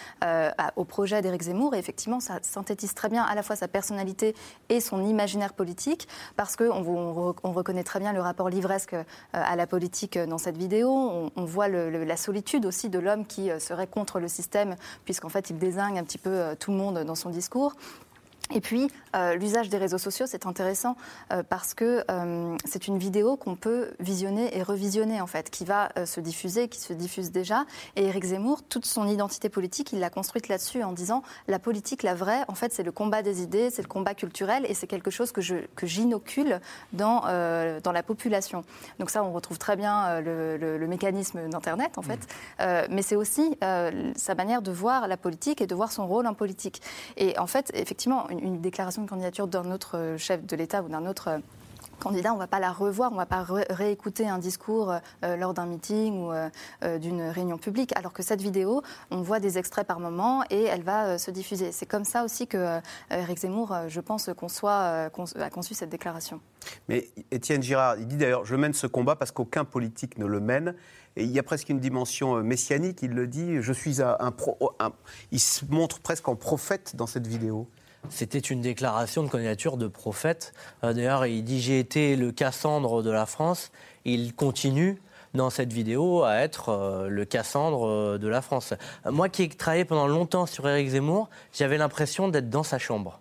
[0.76, 4.36] au projet d'Éric Zemmour et effectivement, ça synthétise très bien à la fois sa personnalité
[4.70, 6.84] et son imaginaire politique, parce qu'on
[7.44, 10.90] on, reconnaît très bien le rapport livresque euh, à la politique dans cette vidéo.
[11.36, 15.50] On, voit la solitude aussi de l'homme qui euh, serait contre le système, puisqu'en fait,
[15.50, 17.76] il désigne un petit peu euh, tout le monde dans son discours.
[18.52, 20.96] Et puis, euh, l'usage des réseaux sociaux, c'est intéressant
[21.32, 25.66] euh, parce que euh, c'est une vidéo qu'on peut visionner et revisionner, en fait, qui
[25.66, 27.66] va se diffuser, qui se diffuse déjà.
[27.96, 32.02] Et Éric Zemmour, toute son identité politique, il l'a construite là-dessus en disant la politique,
[32.02, 34.88] la vraie, en fait, c'est le combat des idées, c'est le combat culturel et c'est
[34.88, 36.60] quelque chose que, je, que j'inocule
[36.94, 37.22] dans,
[37.84, 38.64] dans la population.
[39.00, 42.20] Donc, ça, on retrouve très bien le, le, mécanisme d'Internet, en fait.
[42.60, 42.94] Mmh.
[42.94, 46.34] mais c'est aussi sa manière de voir la politique et de voir son rôle en
[46.34, 46.82] politique.
[47.18, 50.82] Et en fait, effectivement, une une, déclaration de candidature d'un autre euh, chef de l'État
[50.84, 51.40] ou d'un autre euh,
[52.00, 55.36] candidat, on ne va pas la revoir, on ne va pas réécouter un discours euh,
[55.36, 56.32] lors d'un meeting ou
[56.98, 60.82] d'une réunion publique, alors que cette vidéo, on voit des extraits par moment et elle
[60.82, 61.74] va se diffuser.
[61.74, 62.80] C'est comme ça aussi que
[63.12, 66.40] Eric Zemmour, je pense, conçoit, a conçu cette déclaration.
[66.88, 70.40] Mais Étienne Girard, il dit d'ailleurs, je mène ce combat parce qu'aucun politique ne le
[70.40, 70.76] mène.
[71.18, 74.34] Il y a presque une dimension messianique, il le dit, je suis un, un
[75.34, 77.68] il se montre presque en prophète dans cette vidéo.
[78.08, 80.54] C'était une déclaration de candidature de prophète.
[80.84, 83.72] Euh, d'ailleurs, il dit J'ai été le Cassandre de la France.
[84.06, 85.02] Il continue
[85.36, 88.74] dans cette vidéo à être euh, le Cassandre euh, de la France.
[89.06, 93.20] Moi qui ai travaillé pendant longtemps sur Éric Zemmour, j'avais l'impression d'être dans sa chambre.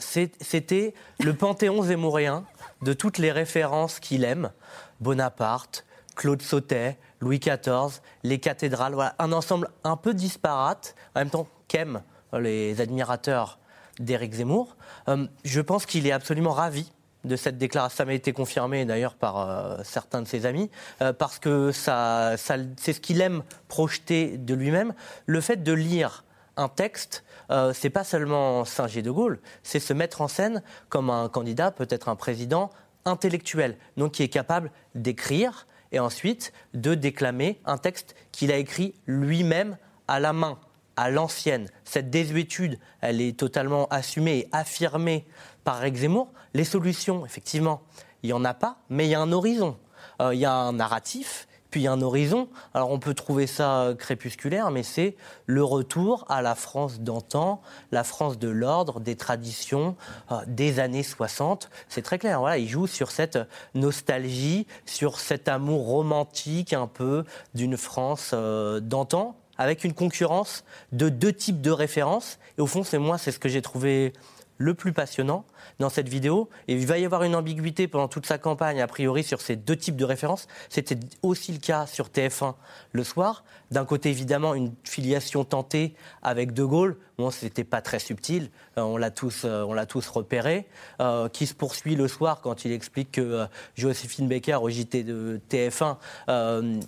[0.00, 2.44] C'était le panthéon zémourien
[2.82, 4.52] de toutes les références qu'il aime
[5.00, 11.30] Bonaparte, Claude Sautet, Louis XIV, les cathédrales, voilà, un ensemble un peu disparate, en même
[11.30, 12.02] temps qu'aiment
[12.32, 13.58] les admirateurs
[14.00, 14.76] d'Éric Zemmour.
[15.08, 16.90] Euh, je pense qu'il est absolument ravi
[17.24, 17.98] de cette déclaration.
[17.98, 20.70] Ça m'a été confirmé d'ailleurs par euh, certains de ses amis,
[21.02, 24.94] euh, parce que c'est ce qu'il aime projeter de lui-même.
[25.26, 26.24] Le fait de lire
[26.56, 27.24] un texte,
[27.72, 32.08] c'est pas seulement singer de Gaulle, c'est se mettre en scène comme un candidat, peut-être
[32.08, 32.70] un président
[33.06, 38.94] intellectuel, donc qui est capable d'écrire et ensuite de déclamer un texte qu'il a écrit
[39.06, 40.58] lui-même à la main
[41.00, 41.70] à l'ancienne.
[41.84, 45.26] Cette désuétude, elle est totalement assumée et affirmée
[45.64, 46.28] par Eric Zemmour.
[46.52, 47.80] Les solutions, effectivement,
[48.22, 49.78] il n'y en a pas, mais il y a un horizon.
[50.20, 52.50] Euh, il y a un narratif, puis il y a un horizon.
[52.74, 58.04] Alors on peut trouver ça crépusculaire, mais c'est le retour à la France d'antan, la
[58.04, 59.96] France de l'ordre, des traditions
[60.30, 61.70] euh, des années 60.
[61.88, 62.40] C'est très clair.
[62.40, 63.38] Voilà, il joue sur cette
[63.74, 71.10] nostalgie, sur cet amour romantique un peu d'une France euh, d'antan avec une concurrence de
[71.10, 72.38] deux types de références.
[72.56, 74.14] Et au fond, c'est moi, c'est ce que j'ai trouvé
[74.56, 75.44] le plus passionnant
[75.78, 76.48] dans cette vidéo.
[76.66, 79.56] Et il va y avoir une ambiguïté pendant toute sa campagne, a priori, sur ces
[79.56, 80.48] deux types de références.
[80.70, 82.54] C'était aussi le cas sur TF1
[82.92, 83.44] le soir.
[83.70, 86.96] D'un côté, évidemment, une filiation tentée avec De Gaulle.
[87.18, 90.66] Bon, c'était pas très subtil, euh, on l'a tous, euh, on l'a tous repéré.
[91.00, 93.46] Euh, qui se poursuit le soir quand il explique que
[93.76, 95.98] Joséphine Baker, au JT de TF1,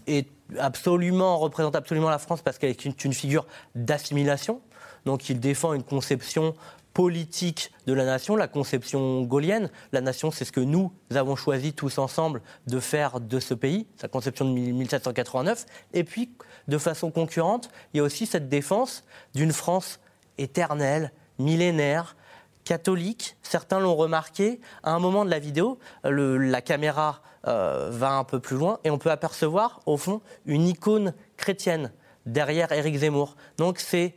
[0.06, 4.60] est absolument, représente absolument la France parce qu'elle est une, figure d'assimilation.
[5.04, 6.54] Donc il défend une conception
[6.92, 9.70] politique de la nation, la conception gaulienne.
[9.92, 13.86] La nation, c'est ce que nous avons choisi tous ensemble de faire de ce pays,
[13.96, 15.66] sa conception de 1789.
[15.94, 16.30] Et puis,
[16.68, 20.00] de façon concurrente, il y a aussi cette défense d'une France
[20.38, 22.16] éternelle, millénaire,
[22.64, 23.36] catholique.
[23.42, 24.60] Certains l'ont remarqué.
[24.82, 28.90] À un moment de la vidéo, la caméra euh, va un peu plus loin et
[28.90, 31.92] on peut apercevoir, au fond, une icône chrétienne
[32.24, 33.37] derrière Éric Zemmour.
[33.59, 34.14] Donc c'est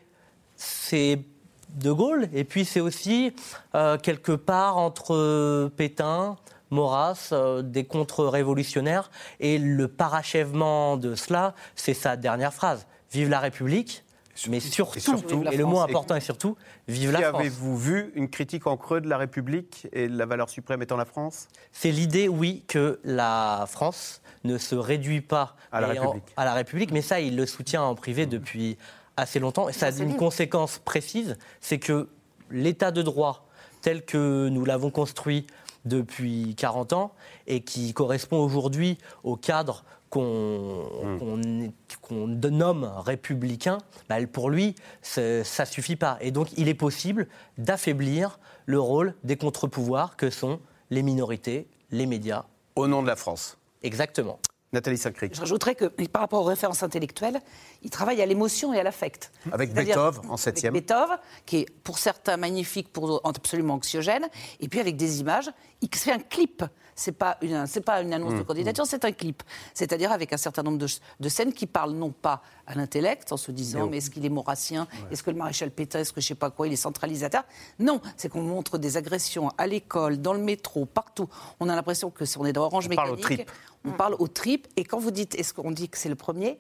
[1.70, 3.34] De Gaulle et puis c'est aussi
[3.74, 6.38] euh, quelque part entre Pétain,
[6.70, 9.10] Maurras, euh, des contre-révolutionnaires.
[9.40, 12.86] Et le parachèvement de cela, c'est sa dernière phrase.
[13.12, 14.05] Vive la République
[14.50, 17.40] mais surtout, et, le mot important est surtout, vive la France.
[17.40, 21.06] Avez-vous vu une critique en creux de la République et la valeur suprême étant la
[21.06, 21.48] France?
[21.72, 26.24] C'est l'idée, oui, que la France ne se réduit pas à la, République.
[26.38, 28.78] à la République, mais ça, il le soutient en privé depuis
[29.18, 29.70] assez longtemps.
[29.70, 32.10] Et ça a une conséquence précise, c'est que
[32.52, 33.48] l'état de droit
[33.82, 35.48] tel que nous l'avons construit
[35.86, 37.14] depuis 40 ans
[37.48, 41.70] et qui correspond aujourd'hui au cadre Hmm.
[42.02, 46.18] qu'on nomme républicain, bah, pour lui, ça suffit pas.
[46.22, 52.06] Et donc, il est possible d'affaiblir le rôle des contre-pouvoirs que sont les minorités, les
[52.06, 52.46] médias.
[52.76, 53.58] Au nom de la France.
[53.84, 54.40] Exactement.
[54.74, 57.40] Nathalie saint Je rajouterais que par rapport aux références intellectuelles,
[57.82, 59.32] il travaille à l'émotion et à l'affect.
[59.52, 60.74] Avec Beethoven en septième.
[60.74, 64.28] Beethoven, qui est pour certains magnifique, pour d'autres absolument anxiogène,
[64.60, 65.50] et puis avec des images,
[65.82, 66.64] il fait un clip
[66.96, 68.90] c'est pas une, c'est pas une annonce de mmh, candidature, mmh.
[68.90, 69.44] c'est un clip.
[69.74, 73.52] C'est-à-dire avec un certain nombre de, scènes qui parlent non pas à l'intellect, en se
[73.52, 76.36] disant mais, est-ce qu'il est maurassien, est-ce que le maréchal Pétain, est-ce que je sais
[76.36, 77.44] pas quoi, il est centralisateur?
[77.80, 81.28] Non, c'est qu'on montre des agressions à l'école, dans le métro, partout.
[81.60, 83.38] On a l'impression que si on est dans Orange on Mécanique, parle
[83.86, 84.68] au on parle au trip.
[84.78, 86.60] Et quand vous dites, est-ce qu'on dit que c'est le premier?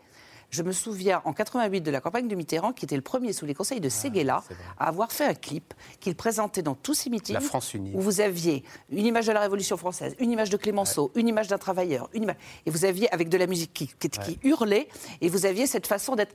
[0.56, 3.46] Je me souviens en 88 de la campagne de Mitterrand, qui était le premier sous
[3.46, 4.41] les conseils de Séguéla
[4.80, 7.34] à avoir fait un clip qu'il présentait dans tous ses meetings.
[7.34, 7.91] La France unie.
[7.94, 11.50] Où vous aviez une image de la Révolution française, une image de Clémenceau, une image
[11.50, 12.26] d'un travailleur, une
[12.65, 14.88] et vous aviez avec de la musique qui, qui hurlait,
[15.22, 16.34] et vous aviez cette façon d'être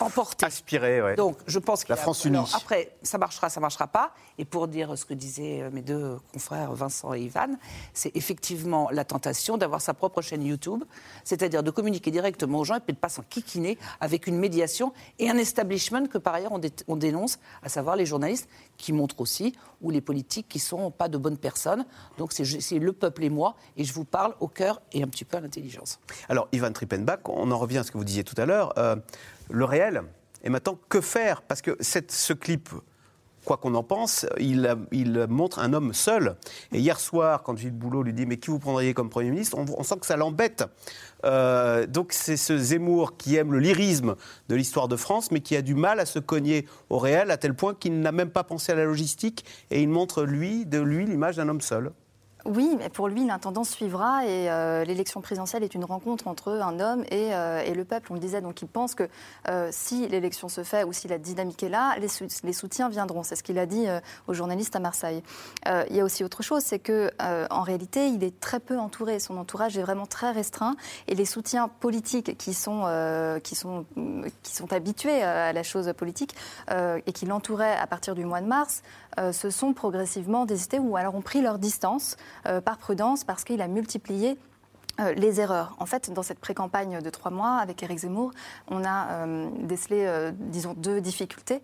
[0.00, 0.46] emporté.
[0.46, 1.14] Aspiré, oui.
[1.16, 2.38] Donc, je pense que la France unie.
[2.54, 4.12] après, ça marchera, ça marchera pas.
[4.38, 7.48] Et pour dire ce que disaient euh, mes deux confrères Vincent et Ivan,
[7.92, 10.82] c'est effectivement la tentation d'avoir sa propre chaîne YouTube,
[11.24, 14.92] c'est-à-dire de communiquer directement aux gens et de ne pas s'en kikiner avec une médiation
[15.18, 16.52] et un establishment que par ailleurs
[16.88, 21.08] on, dénonce, à savoir les journalistes qui montrent aussi ou les politiques qui sont pas
[21.08, 21.84] de bonnes personnes.
[22.18, 25.24] Donc c'est le peuple et moi, et je vous parle au cœur et un petit
[25.24, 25.98] peu à l'intelligence.
[26.28, 28.72] Alors, Ivan Trippenbach, on en revient à ce que vous disiez tout à l'heure.
[28.78, 28.96] Euh,
[29.48, 30.02] le réel.
[30.42, 32.70] Et maintenant, que faire Parce que ce clip,
[33.44, 36.36] quoi qu'on en pense, il, montre un homme seul.
[36.72, 39.56] Et hier soir, quand Gilles Boulot lui dit Mais qui vous prendriez comme Premier ministre
[39.58, 40.64] on, sent que ça l'embête.
[41.24, 44.16] Euh, donc c'est ce Zemmour qui aime le lyrisme
[44.48, 47.36] de l'histoire de France, mais qui a du mal à se cogner au réel, à
[47.36, 49.44] tel point qu'il n'a même pas pensé à la logistique.
[49.70, 51.92] Et il montre, lui, de lui, l'image d'un homme seul.
[52.46, 56.80] Oui, mais pour lui, l'intendance suivra et euh, l'élection présidentielle est une rencontre entre un
[56.80, 58.08] homme et, euh, et, le peuple.
[58.10, 59.08] On le disait, donc il pense que
[59.48, 62.08] euh, si l'élection se fait ou si la dynamique est là, les,
[62.44, 63.22] les soutiens viendront.
[63.22, 63.86] C'est ce qu'il a dit
[64.26, 65.22] aux journalistes à Marseille.
[65.66, 67.10] il y a aussi autre chose, c'est que
[67.50, 69.20] en réalité, il est très peu entouré.
[69.20, 70.76] Son entourage est vraiment très restreint
[71.08, 76.34] et les soutiens politiques sont, qui sont habitués à la chose politique
[76.70, 78.82] et qui l'entouraient à partir du mois de mars
[79.32, 82.16] se sont progressivement désistés ou alors ont pris leur distance.
[82.46, 84.38] Euh, par prudence parce qu'il a multiplié
[85.00, 85.76] euh, les erreurs.
[85.78, 88.32] En fait, dans cette pré-campagne de trois mois avec Éric Zemmour,
[88.68, 91.62] on a euh, décelé, disons, deux difficultés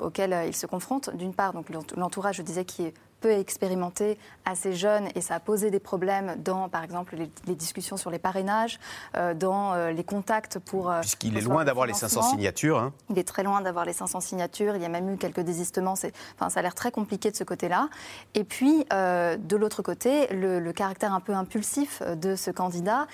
[0.00, 1.14] auxquelles il se confronte.
[1.14, 1.52] D'une part,
[1.96, 6.36] l'entourage, je disais, qui est peu expérimenté, assez jeune, et ça a posé des problèmes
[6.42, 8.78] dans, par exemple, les, discussions sur les parrainages,
[9.16, 10.90] euh, dans euh, les contacts pour...
[10.90, 12.78] Euh, Puisqu'il est loin d'avoir les 500 signatures.
[12.78, 12.92] Hein.
[13.10, 14.76] Il est très loin d'avoir les 500 signatures.
[14.76, 15.94] Il y a même eu quelques désistements.
[16.34, 17.88] Enfin, ça a l'air très compliqué de ce côté-là.
[18.34, 23.06] Et puis, de l'autre côté, le, caractère un peu impulsif de ce candidat,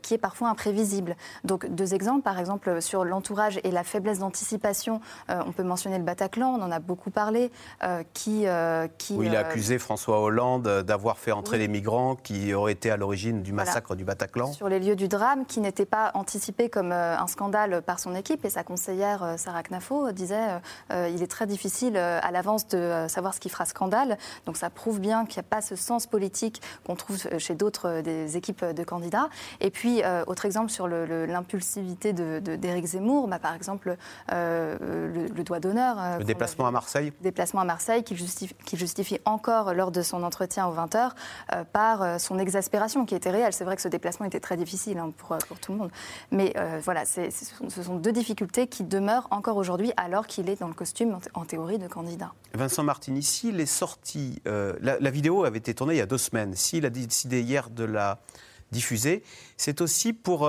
[0.00, 1.16] qui est parfois imprévisible.
[1.44, 2.22] Donc, deux exemples.
[2.22, 6.70] Par exemple, sur l'entourage et la faiblesse d'anticipation, on peut mentionner le Bataclan, on en
[6.70, 7.50] a beaucoup parlé,
[8.14, 8.46] qui...
[8.98, 9.16] qui
[9.52, 13.94] accusé François Hollande d'avoir fait entrer les migrants qui auraient été à l'origine du massacre
[13.94, 14.52] du Bataclan.
[14.52, 18.14] Sur les lieux du drame, qui n'était pas anticipé comme euh, un scandale par son
[18.14, 18.44] équipe.
[18.44, 20.60] Et sa conseillère, euh, Sarah Knafo, disait
[20.90, 24.16] euh, il est très difficile à l'avance de savoir ce qui fera scandale.
[24.46, 28.00] Donc ça prouve bien qu'il n'y a pas ce sens politique qu'on trouve chez d'autres
[28.00, 29.28] des équipes de candidats.
[29.60, 33.96] Et puis, autre exemple sur l'impulsivité d'Éric Zemmour, bah, par exemple,
[34.30, 36.18] le, doigt d'honneur.
[36.18, 40.02] le déplacement à Marseille Déplacement à Marseille qui justifie, qui justifie encore encore lors de
[40.02, 41.10] son entretien aux 20h
[41.52, 43.52] euh, par euh, son exaspération qui était réelle.
[43.52, 45.90] C'est vrai que ce déplacement était très difficile hein, pour, euh, pour, tout le monde.
[46.30, 50.74] Mais voilà, ce sont deux difficultés qui demeurent encore aujourd'hui alors qu'il est dans le
[50.74, 52.32] costume en, théorie de candidat.
[52.54, 56.18] Vincent Martini, s'il est sorti, la, la, vidéo avait été tournée il y a deux
[56.18, 58.20] semaines, s'il a décidé hier de la
[58.70, 59.22] diffuser,
[59.56, 60.48] c'est aussi pour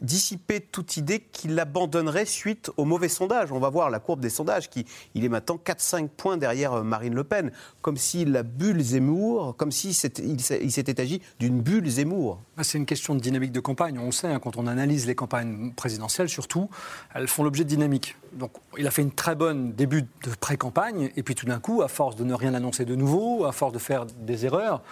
[0.00, 3.52] dissiper toute idée qu'il abandonnerait suite au mauvais sondage.
[3.52, 6.82] On va voir la courbe des sondages, qui il est maintenant 4-5 points derrière euh,
[6.82, 11.88] Marine Le Pen, comme si la bulle Zemmour, comme si il s'était agi d'une bulle
[11.88, 12.40] Zemmour.
[12.56, 13.98] Ah, c'est une question de dynamique de campagne.
[13.98, 16.70] On sait, hein, quand on analyse les campagnes présidentielles, surtout,
[17.14, 18.16] elles font l'objet de dynamique.
[18.32, 21.82] Donc, il a fait une très bonne début de pré-campagne, et puis tout d'un coup,
[21.82, 24.82] à force de ne rien annoncer de nouveau, à force de faire des erreurs,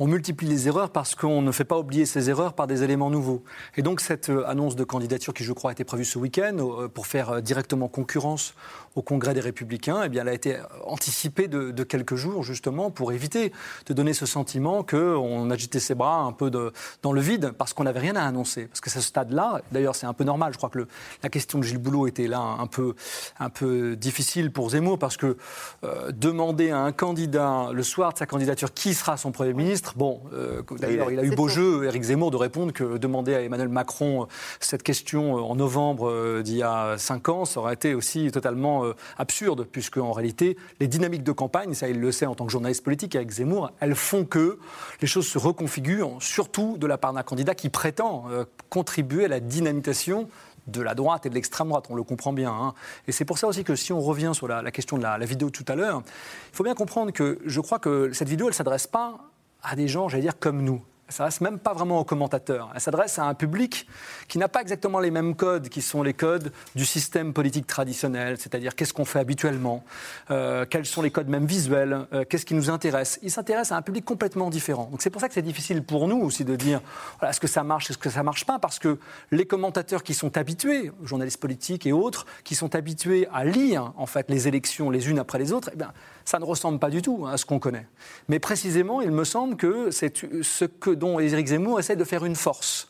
[0.00, 3.10] on multiplie les erreurs parce qu'on ne fait pas oublier ces erreurs par des éléments
[3.10, 3.42] nouveaux.
[3.76, 6.88] Et donc, cette annonce de candidature qui, je crois, a été prévue ce week-end euh,
[6.88, 8.54] pour faire euh, directement concurrence
[8.94, 13.12] au Congrès des Républicains, eh bien, elle a été anticipée de, quelques jours, justement, pour
[13.12, 13.52] éviter
[13.86, 17.72] de donner ce sentiment qu'on agitait ses bras un peu de, dans le vide, parce
[17.72, 18.66] qu'on n'avait rien à annoncer.
[18.66, 20.52] Parce que ce stade-là, d'ailleurs, c'est un peu normal.
[20.52, 20.88] Je crois que le,
[21.22, 22.94] la question de Gilles Boulot était là un peu,
[23.40, 25.36] un peu difficile pour Zemmour, parce que
[25.84, 29.94] euh, demander à un candidat, le soir de sa candidature, qui sera son Premier ministre,
[29.96, 33.40] bon, euh, d'ailleurs, il a eu beau jeu, Éric Zemmour, de répondre que demander à
[33.42, 34.26] Emmanuel Macron euh,
[34.60, 38.96] cette question en novembre d'il y a cinq ans, ça aurait été aussi totalement euh,
[39.18, 42.52] absurde, puisque en réalité, les dynamiques de campagne, ça il le sait en tant que
[42.52, 44.58] journaliste politique avec Zemmour, elles font que
[45.00, 49.28] les choses se reconfigurent, surtout de la part d'un candidat qui prétend euh, contribuer à
[49.28, 50.28] la dynamitation
[50.66, 52.50] de la droite et de l'extrême droite, on le comprend bien.
[52.50, 52.74] Hein.
[53.06, 55.26] Et c'est pour ça aussi que si on revient sur la, question de la, la
[55.26, 56.02] vidéo tout à l'heure,
[56.52, 59.18] il faut bien comprendre que je crois que cette vidéo, elle ne s'adresse pas
[59.62, 60.82] à des gens, j'allais dire, comme nous.
[61.06, 62.70] Elle s'adresse même pas vraiment aux commentateurs.
[62.74, 63.86] Elle s'adresse à un public
[64.26, 68.38] qui n'a pas exactement les mêmes codes qui sont les codes du système politique traditionnel,
[68.38, 69.84] c'est-à-dire qu'est-ce qu'on fait habituellement,
[70.30, 73.18] euh, quels sont les codes même visuels, euh, qu'est-ce qui nous intéresse.
[73.22, 74.88] Il s'intéresse à un public complètement différent.
[74.90, 76.80] Donc c'est pour ça que c'est difficile pour nous aussi de dire
[77.22, 78.98] est-ce que ça marche, est-ce que ça marche pas, parce que
[79.30, 84.06] les commentateurs qui sont habitués, journalistes politiques et autres, qui sont habitués à lire en
[84.06, 85.92] fait les élections les unes après les autres, eh bien,
[86.24, 87.86] ça ne ressemble pas du tout à ce qu'on connaît.
[88.28, 92.24] Mais précisément, il me semble que c'est ce que, dont Éric Zemmour essaie de faire
[92.24, 92.88] une force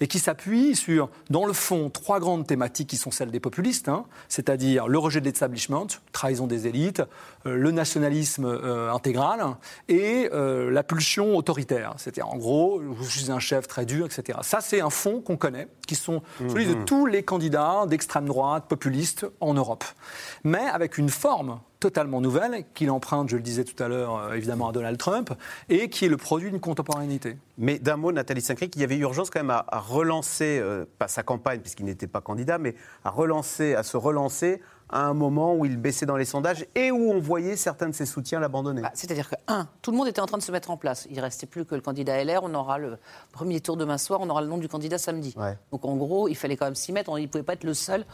[0.00, 3.88] et qui s'appuie sur, dans le fond, trois grandes thématiques qui sont celles des populistes,
[3.88, 7.02] hein, c'est-à-dire le rejet de l'establishment, trahison des élites,
[7.44, 9.56] le nationalisme euh, intégral
[9.88, 11.94] et euh, la pulsion autoritaire.
[11.96, 14.38] C'est-à-dire, en gros, je suis un chef très dur, etc.
[14.42, 16.84] Ça, c'est un fond qu'on connaît, qui sont celui de mhm.
[16.84, 19.84] tous les candidats d'extrême droite populistes en Europe,
[20.44, 24.68] mais avec une forme totalement nouvelle, qu'il emprunte, je le disais tout à l'heure, évidemment
[24.68, 25.32] à Donald Trump,
[25.68, 27.36] et qui est le produit d'une contemporanéité.
[27.58, 31.08] Mais d'un mot, Nathalie Saint-Cric, il y avait urgence quand même à, relancer, euh, pas
[31.08, 34.60] sa campagne puisqu'il n'était pas candidat, mais à relancer, à se relancer
[34.92, 37.94] à un moment où il baissait dans les sondages et où on voyait certains de
[37.94, 38.82] ses soutiens l'abandonner.
[38.82, 41.06] Bah, c'est-à-dire que, un, tout le monde était en train de se mettre en place.
[41.10, 42.40] Il ne restait plus que le candidat LR.
[42.42, 42.98] On aura le
[43.32, 45.34] premier tour demain soir, on aura le nom du candidat samedi.
[45.72, 47.18] Donc en gros, il fallait quand même s'y mettre.
[47.18, 48.04] Il ne pouvait pas être le seul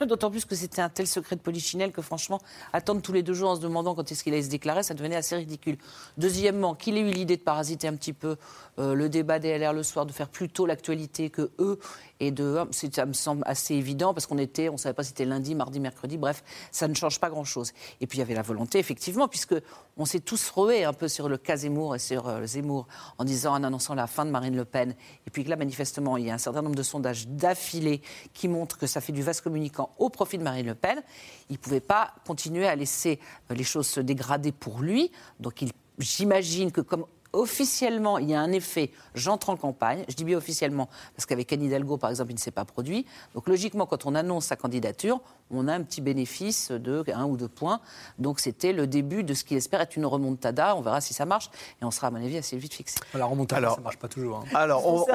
[0.06, 2.40] D'autant plus que c'était un tel secret de polichinelle que franchement,
[2.72, 4.94] attendre tous les deux jours en se demandant quand est-ce qu'il allait se déclarer, ça
[4.94, 5.78] devenait assez ridicule.
[6.18, 8.36] Deuxièmement, qu'il ait eu l'idée de parasiter un petit peu
[8.78, 11.78] euh, le débat des LR le soir, de faire plus tôt l'actualité que eux,
[12.20, 15.24] et de, ça me semble assez évident parce qu'on était, on savait pas si c'était
[15.24, 17.72] lundi, mardi, mercredi, bref, ça ne change pas grand-chose.
[18.00, 19.54] Et puis il y avait la volonté, effectivement, puisque
[19.96, 22.86] on s'est tous rués un peu sur le cas Zemmour et sur euh, Zemmour
[23.18, 24.94] en disant, en annonçant la fin de Marine Le Pen,
[25.26, 28.00] et puis là, manifestement, il y a un certain nombre de sondages d'affilée
[28.32, 31.02] qui montrent que ça fait du vaste communicant au profit de Marine Le Pen.
[31.50, 33.20] Il ne pouvait pas continuer à laisser
[33.50, 35.10] euh, les choses se dégrader pour lui.
[35.40, 35.64] Donc
[35.98, 40.04] j'imagine que comme officiellement, il y a un effet, j'entre en campagne.
[40.08, 43.06] Je dis bien officiellement, parce qu'avec Anne Hidalgo, par exemple, il ne s'est pas produit.
[43.34, 47.36] Donc logiquement, quand on annonce sa candidature, on a un petit bénéfice de un ou
[47.36, 47.80] deux points.
[48.18, 50.74] Donc c'était le début de ce qu'il espère être une remontada.
[50.76, 51.50] On verra si ça marche.
[51.80, 52.98] Et on sera, à mon avis, assez vite fixé.
[53.14, 54.38] La remontada, ça ne marche pas toujours.
[54.38, 54.54] Hein.
[54.54, 55.06] Alors, on,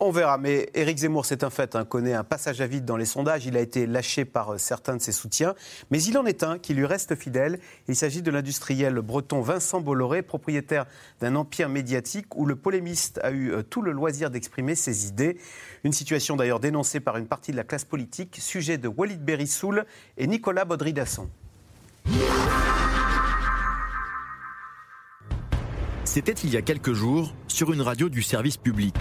[0.00, 0.38] on, verra.
[0.38, 3.46] Mais Éric Zemmour, c'est un fait, hein, connaît un passage à vide dans les sondages.
[3.46, 5.54] Il a été lâché par euh, certains de ses soutiens.
[5.90, 7.58] Mais il en est un qui lui reste fidèle.
[7.88, 10.86] Il s'agit de l'industriel breton Vincent Bolloré, propriétaire
[11.20, 15.38] d'un empire médiatique où le polémiste a eu euh, tout le loisir d'exprimer ses idées.
[15.82, 19.22] Une situation d'ailleurs dénoncée par une partie de la classe politique, sujet de Walid
[20.18, 21.28] Et Nicolas Baudry-Dasson.
[26.04, 28.96] C'était il y a quelques jours sur une radio du service public.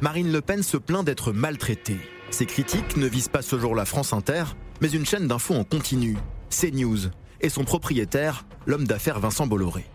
[0.00, 1.98] Marine Le Pen se plaint d'être maltraitée.
[2.30, 4.44] Ses critiques ne visent pas ce jour la France Inter,
[4.80, 6.16] mais une chaîne d'infos en continu,
[6.50, 7.08] CNews,
[7.40, 9.86] et son propriétaire, l'homme d'affaires Vincent Bolloré.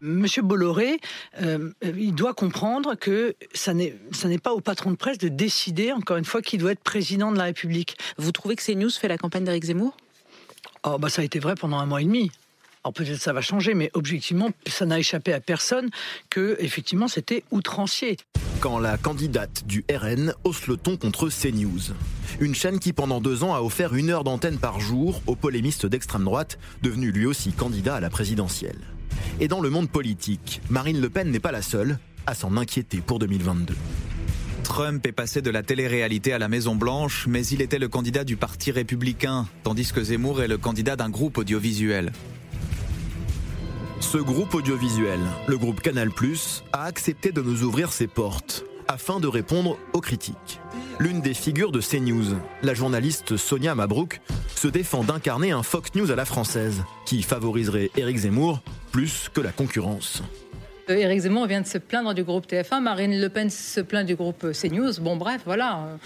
[0.00, 0.98] Monsieur Bolloré,
[1.40, 3.92] euh, il doit comprendre que ça n'est
[4.42, 7.38] pas au patron de presse de décider, encore une fois, qui doit être président de
[7.38, 7.96] la République.
[8.18, 9.96] Vous trouvez que CNews fait la campagne d'Éric Zemmour?
[10.84, 12.30] Oh, bah, Ça a été vrai pendant un mois et demi.
[12.84, 15.88] Alors peut-être ça va changer, mais objectivement, ça n'a échappé à personne
[16.28, 18.18] que effectivement c'était outrancier.
[18.60, 21.94] Quand la candidate du RN hausse le ton contre CNews,
[22.40, 25.86] une chaîne qui pendant deux ans a offert une heure d'antenne par jour au polémiste
[25.86, 28.93] d'extrême droite, devenu lui aussi candidat à la présidentielle.
[29.40, 32.98] Et dans le monde politique, Marine Le Pen n'est pas la seule à s'en inquiéter
[32.98, 33.74] pour 2022.
[34.62, 38.36] Trump est passé de la télé-réalité à la Maison-Blanche, mais il était le candidat du
[38.36, 42.12] Parti républicain, tandis que Zemmour est le candidat d'un groupe audiovisuel.
[44.00, 46.10] Ce groupe audiovisuel, le groupe Canal+,
[46.72, 50.60] a accepté de nous ouvrir ses portes afin de répondre aux critiques.
[50.98, 54.20] L'une des figures de CNews, la journaliste Sonia Mabrouk,
[54.54, 58.60] se défend d'incarner un Fox News à la française, qui favoriserait Éric Zemmour
[58.92, 60.22] plus que la concurrence.
[60.90, 64.06] Euh, Éric Zemmour vient de se plaindre du groupe TF1, Marine Le Pen se plaint
[64.06, 65.00] du groupe CNews.
[65.00, 65.98] Bon, bref, voilà.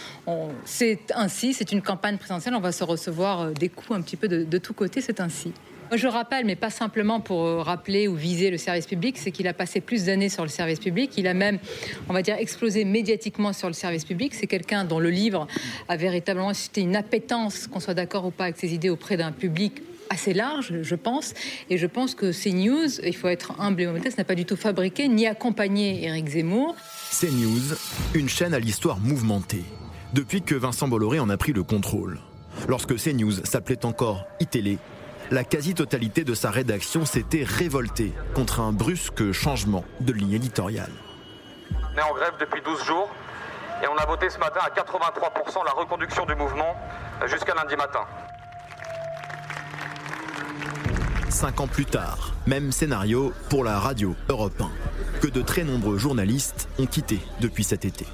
[0.64, 4.16] C'est ainsi, c'est une campagne présidentielle, on va se recevoir euh, des coups un petit
[4.16, 5.52] peu de, de tous côtés, c'est ainsi.
[5.94, 9.48] Je rappelle, mais pas simplement pour euh, rappeler ou viser le service public, c'est qu'il
[9.48, 11.12] a passé plus d'années sur le service public.
[11.16, 11.58] Il a même,
[12.08, 14.34] on va dire, explosé médiatiquement sur le service public.
[14.34, 15.46] C'est quelqu'un dont le livre
[15.88, 19.32] a véritablement suscité une appétence, qu'on soit d'accord ou pas avec ses idées, auprès d'un
[19.32, 21.34] public assez large, je pense.
[21.70, 24.56] Et je pense que CNews, il faut être humble et modeste, n'a pas du tout
[24.56, 26.74] fabriqué ni accompagné Éric Zemmour.
[27.10, 27.76] CNews,
[28.14, 29.64] une chaîne à l'histoire mouvementée.
[30.14, 32.18] Depuis que Vincent Bolloré en a pris le contrôle.
[32.66, 34.78] Lorsque CNews s'appelait encore iTélé,
[35.30, 40.92] la quasi-totalité de sa rédaction s'était révoltée contre un brusque changement de ligne éditoriale.
[41.70, 43.08] On est en grève depuis 12 jours
[43.82, 46.76] et on a voté ce matin à 83% la reconduction du mouvement
[47.26, 48.00] jusqu'à lundi matin.
[51.28, 54.70] Cinq ans plus tard, même scénario pour la radio Europe 1,
[55.20, 58.06] que de très nombreux journalistes ont quitté depuis cet été.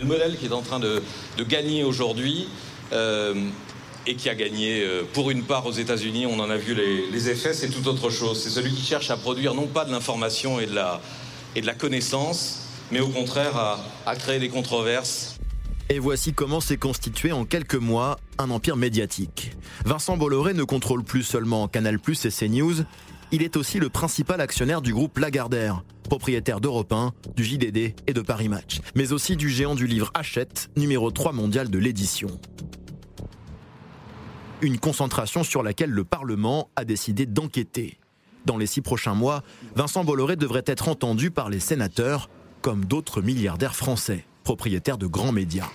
[0.00, 1.02] Le modèle qui est en train de,
[1.46, 2.48] gagner aujourd'hui,
[2.92, 3.34] euh,
[4.06, 7.28] et qui a gagné euh, pour une part aux États-Unis, on en a vu les,
[7.28, 8.42] effets, c'est tout autre chose.
[8.42, 13.00] C'est celui qui cherche à produire non pas de l'information et, de la, connaissance, mais
[13.00, 13.56] au contraire
[14.06, 15.36] à, créer des controverses.
[15.88, 19.52] Et voici comment s'est constitué en quelques mois un empire médiatique.
[19.84, 22.84] Vincent Bolloré ne contrôle plus seulement Canal et CNews,
[23.30, 28.12] il est aussi le principal actionnaire du groupe Lagardère, propriétaire d'Europe 1, du JDD et
[28.12, 32.28] de Paris Match, mais aussi du géant du livre Hachette, numéro 3 mondial de l'édition
[34.62, 37.98] une concentration sur laquelle le Parlement a décidé d'enquêter.
[38.46, 39.42] Dans les six prochains mois,
[39.74, 45.32] Vincent Bolloré devrait être entendu par les sénateurs, comme d'autres milliardaires français, propriétaires de grands
[45.32, 45.68] médias.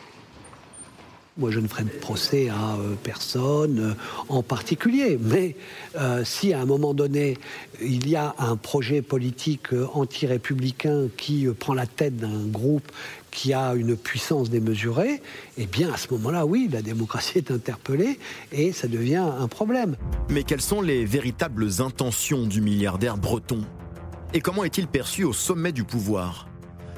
[1.37, 3.93] Moi, je ne ferai procès à euh, personne euh,
[4.27, 5.19] en particulier.
[5.21, 5.55] Mais
[5.95, 7.37] euh, si à un moment donné,
[7.79, 12.91] il y a un projet politique anti-républicain qui prend la tête d'un groupe
[13.31, 15.21] qui a une puissance démesurée,
[15.57, 18.19] eh bien, à ce moment-là, oui, la démocratie est interpellée
[18.51, 19.95] et ça devient un problème.
[20.29, 23.63] Mais quelles sont les véritables intentions du milliardaire breton?
[24.33, 26.47] Et comment est-il perçu au sommet du pouvoir?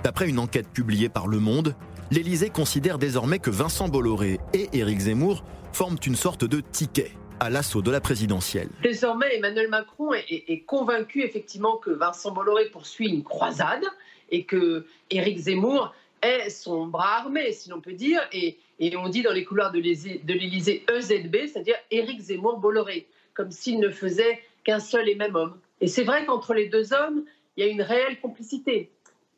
[0.04, 1.76] D'après une enquête publiée par Le Monde,
[2.12, 7.50] l'Élysée considère désormais que Vincent Bolloré et Éric Zemmour forment une sorte de ticket à
[7.50, 8.70] l'assaut de la présidentielle.
[8.84, 13.84] Désormais, Emmanuel Macron est, convaincu effectivement que Vincent Bolloré poursuit une croisade
[14.30, 18.58] et que Éric Zemmour est son bras armé, si l'on peut dire, et,
[18.98, 23.90] on dit dans les couloirs de l'Élysée EZB, c'est-à-dire Éric Zemmour Bolloré, comme s'il ne
[23.90, 25.58] faisait qu'un seul et même homme.
[25.82, 27.24] Et c'est vrai qu'entre les deux hommes,
[27.56, 28.90] il y a une réelle complicité.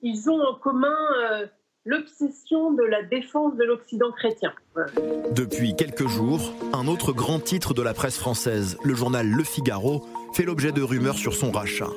[0.03, 1.45] Ils ont en commun euh,
[1.86, 4.53] l'obsession de la défense de l'Occident chrétien.
[5.32, 10.05] Depuis quelques jours, un autre grand titre de la presse française, le journal Le Figaro,
[10.34, 11.89] fait l'objet de rumeurs sur son rachat.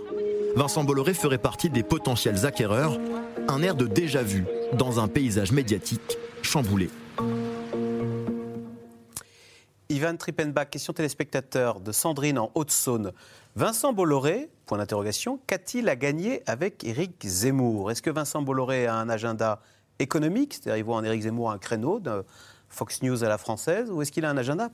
[0.56, 3.00] Vincent Bolloré ferait partie des potentiels acquéreurs,
[3.48, 6.90] un air de déjà-vu dans un paysage médiatique chamboulé.
[9.88, 13.12] Ivan Trippenbach, question téléspectateur de Sandrine en Haute-Saône.
[13.56, 17.90] Vincent Bolloré, point d'interrogation, qu'a-t-il à gagner avec Éric Zemmour?
[17.90, 19.60] Est-ce que Vincent Bolloré a un agenda
[19.98, 22.24] économique, c'est-à-dire il voit en Éric Zemmour un créneau de
[22.68, 24.70] Fox News à la française, ou est-ce qu'il a un agenda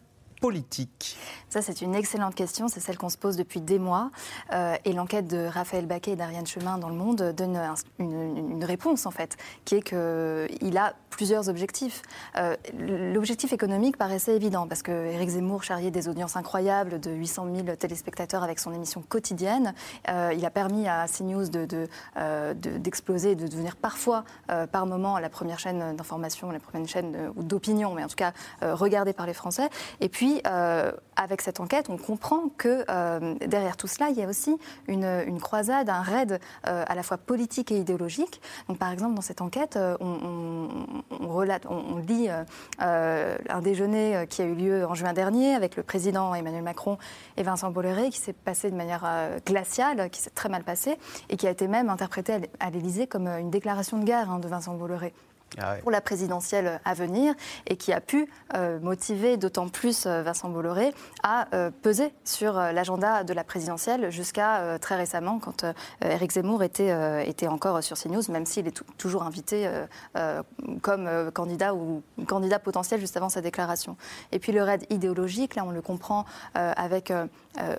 [1.49, 2.69] Ça, c'est une excellente question.
[2.69, 4.11] C'est celle qu'on se pose depuis des mois.
[4.53, 7.59] Euh, et l'enquête de Raphaël Baquet et d'Ariane Chemin dans Le Monde donne
[7.99, 12.03] une, réponse, en fait, qui est qu'il a plusieurs objectifs.
[12.37, 17.49] Euh, l'objectif économique paraissait évident, parce que Éric Zemmour charriait des audiences incroyables de 800
[17.67, 19.75] 000 téléspectateurs avec son émission quotidienne.
[20.09, 24.25] Euh, il a permis à CNews d'exploser, de, de, de, devenir parfois,
[24.73, 28.33] par moment, la première chaîne d'information, la première chaîne d'opinion, mais en tout cas
[28.63, 29.69] regardée par les Français.
[30.01, 34.23] Et puis, euh, avec cette enquête, on comprend que euh, derrière tout cela, il y
[34.23, 34.57] a aussi
[34.89, 38.41] une, croisade, un raid euh, à la fois politique et idéologique.
[38.69, 40.69] Donc, par exemple, dans cette enquête, on,
[41.11, 42.29] relate, on, lit
[42.79, 46.99] un déjeuner qui a eu lieu en juin dernier avec le président Emmanuel Macron
[47.37, 49.07] et Vincent Bolloré, qui s'est passé de manière
[49.47, 50.97] glaciale, qui s'est très mal passé
[51.29, 54.49] et qui a été même interprété à l'Élysée comme une déclaration de guerre hein, de
[54.49, 55.13] Vincent Bolloré.
[55.59, 57.35] Ah pour la présidentielle à venir
[57.67, 62.55] et qui a pu euh, motiver d'autant plus euh, Vincent Bolloré à euh, peser sur
[62.55, 65.65] l'agenda de la présidentielle jusqu'à très récemment quand
[66.03, 69.69] Éric Zemmour était, était encore sur CNews, même s'il est toujours invité
[70.83, 73.97] comme candidat ou candidat potentiel juste avant sa déclaration.
[74.33, 76.25] Et puis le raid idéologique, là on le comprend
[76.55, 77.13] avec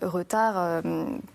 [0.02, 0.82] retard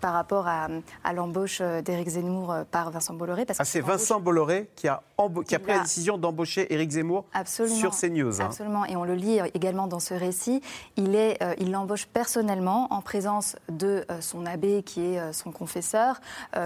[0.01, 0.67] par rapport à,
[1.03, 3.45] à l'embauche d'Éric Zemmour par Vincent Bolloré.
[3.45, 5.01] Parce ah, c'est Vincent Bolloré qui a,
[5.47, 8.41] qui a pris la décision d'embaucher Éric Zemmour sur CNews.
[8.41, 8.45] Hein.
[8.45, 10.61] Absolument, et on le lit également dans ce récit.
[10.97, 15.31] Il est, euh, il l'embauche personnellement en présence de euh, son abbé qui est euh,
[15.31, 16.19] son confesseur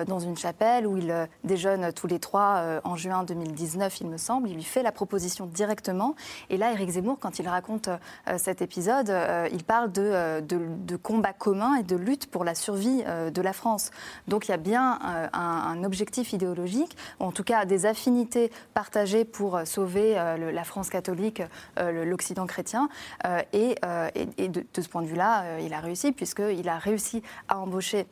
[0.08, 4.50] dans une chapelle où il déjeune tous les trois en juin 2019, il me semble.
[4.50, 6.16] Il lui fait la proposition directement.
[6.50, 7.90] Et là, Éric Zemmour, quand il raconte
[8.38, 9.14] cet épisode,
[9.52, 13.54] il parle de, de, de, combat commun et de lutte pour la survie de la
[13.54, 13.92] France.
[14.28, 18.52] Donc il y a bien un, un objectif idéologique, ou en tout cas des affinités
[18.74, 21.42] partagées pour sauver la France catholique,
[21.78, 22.90] l'Occident chrétien.
[23.26, 27.22] Euh, et, euh, de, ce point de vue-là, euh, il a réussi, puisqu'il a réussi
[27.48, 28.08] à embaucher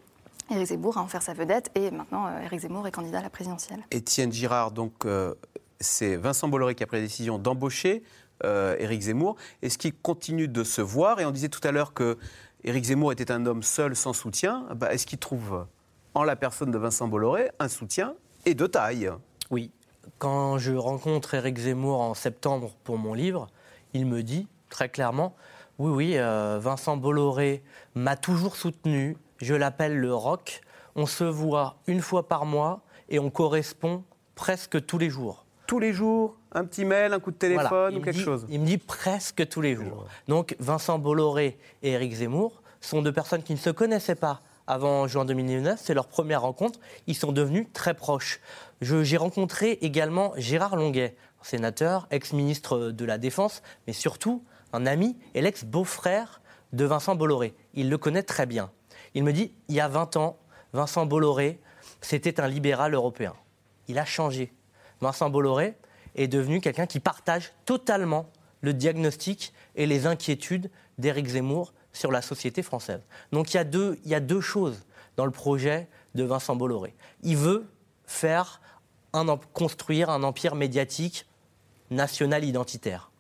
[0.52, 3.30] Éric Zemmour à en faire sa vedette et maintenant Éric Zemmour est candidat à la
[3.30, 3.82] présidentielle.
[3.92, 5.06] Étienne Girard, donc
[5.80, 8.02] c'est Vincent Bolloré qui a pris la décision d'embaucher
[8.44, 9.36] Éric Zemmour.
[9.62, 11.20] Est-ce qu'il continue de se voir?
[11.20, 12.18] Et on disait tout à l'heure que
[12.64, 14.66] Éric Zemmour était un homme seul, sans soutien.
[14.76, 15.68] Bah, est-ce qu'il trouve
[16.16, 18.16] en la personne de Vincent Bolloré un soutien
[18.48, 19.12] et de taille?
[19.52, 19.70] Oui.
[20.20, 23.48] Quand je rencontre Éric Zemmour en septembre pour mon livre,
[23.94, 25.34] il me dit très clairement
[25.78, 27.64] Oui, oui, euh, Vincent Bolloré
[27.96, 30.60] m'a toujours soutenu, je l'appelle le rock.
[30.98, 34.04] On se voit une fois par mois et on correspond
[34.36, 35.46] presque tous les jours.
[35.68, 38.66] Tous les jours un petit mail, un coup de téléphone ou quelque chose Il me
[38.66, 40.06] dit presque tous les jours.
[40.28, 45.08] Donc Vincent Bolloré et Éric Zemmour sont deux personnes qui ne se connaissaient pas avant
[45.08, 45.80] juin 2019.
[45.84, 46.80] C'est leur première rencontre.
[47.08, 48.40] Ils sont devenus très proches.
[48.82, 55.42] J'ai rencontré également Gérard Longuet, sénateur, ex-ministre de la Défense, mais surtout un ami et
[55.42, 56.42] l'ex-beau-frère
[56.74, 57.54] de Vincent Bolloré.
[57.74, 58.72] Il le connaît très bien.
[59.16, 60.38] Il me dit, il y a 20 ans,
[60.74, 61.60] Vincent Bolloré,
[62.02, 63.34] c'était un libéral européen.
[63.88, 64.54] Il a changé.
[65.02, 65.76] Vincent Bolloré
[66.16, 68.30] est devenu quelqu'un qui partage totalement
[68.62, 73.02] le diagnostic et les inquiétudes d'Éric Zemmour sur la société française.
[73.32, 76.94] Donc il y, a deux, choses dans le projet de Vincent Bolloré.
[77.24, 77.68] Il veut
[78.06, 78.62] faire
[79.14, 81.26] un, construire un empire médiatique
[81.92, 83.12] national identitaire.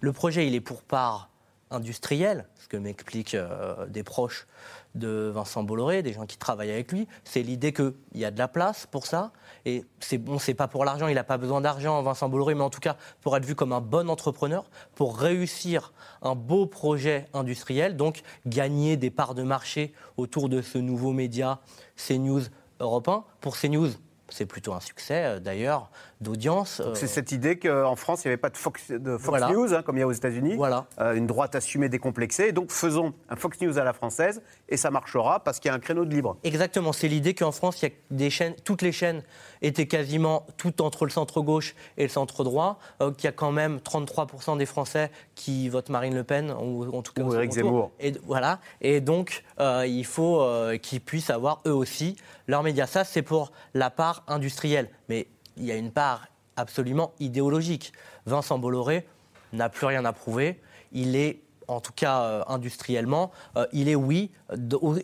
[0.00, 1.30] Le projet, il est pour part
[1.72, 4.46] industriel, ce que m'expliquent euh, des proches
[4.94, 7.08] de Vincent Bolloré, des gens qui travaillent avec lui.
[7.24, 9.32] C'est l'idée qu'il y a de la place pour ça.
[9.64, 12.62] Et c'est bon, c'est pas pour l'argent, il n'a pas besoin d'argent, Vincent Bolloré, mais
[12.62, 14.64] en tout cas pour être vu comme un bon entrepreneur,
[14.94, 20.78] pour réussir un beau projet industriel, donc gagner des parts de marché autour de ce
[20.78, 21.60] nouveau média
[21.96, 22.42] CNews
[22.80, 23.24] Europe 1.
[23.40, 23.90] Pour CNews,
[24.32, 25.90] c'est plutôt un succès euh, d'ailleurs
[26.22, 26.80] d'audience.
[26.94, 29.96] C'est euh, cette idée qu'en France, il n'y avait pas de Fox, News, hein, comme
[29.96, 30.54] il y a aux États-Unis.
[30.56, 30.86] Voilà.
[31.00, 32.52] Euh, une droite assumée, décomplexée.
[32.52, 35.74] donc faisons un Fox News à la française et ça marchera parce qu'il y a
[35.74, 36.36] un créneau de libre.
[36.44, 36.92] Exactement.
[36.92, 39.22] C'est l'idée qu'en France, il y a des chaînes, toutes les chaînes
[39.60, 44.58] étaient quasiment toutes entre le centre-gauche et le centre-droit, qu'il y a quand même 33%
[44.58, 47.22] des Français qui votent Marine Le Pen, ou en tout cas.
[47.22, 47.92] Ou Éric Zemmour.
[48.00, 48.58] Et, voilà.
[48.80, 50.44] Et donc, il faut
[50.82, 52.16] qu'ils puissent avoir eux aussi
[52.48, 52.86] leurs médias.
[52.86, 54.90] Ça, c'est pour la part industrielle.
[55.08, 57.92] Mais il y a une part absolument idéologique.
[58.26, 59.06] Vincent Bolloré
[59.52, 60.60] n'a plus rien à prouver.
[60.92, 64.30] Il est, en tout cas euh, industriellement, euh, il est, oui,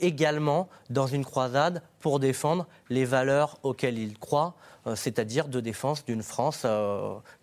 [0.00, 4.54] également dans une croisade pour défendre les valeurs auxquelles il croit,
[4.86, 6.66] euh, c'est-à-dire de défense d'une France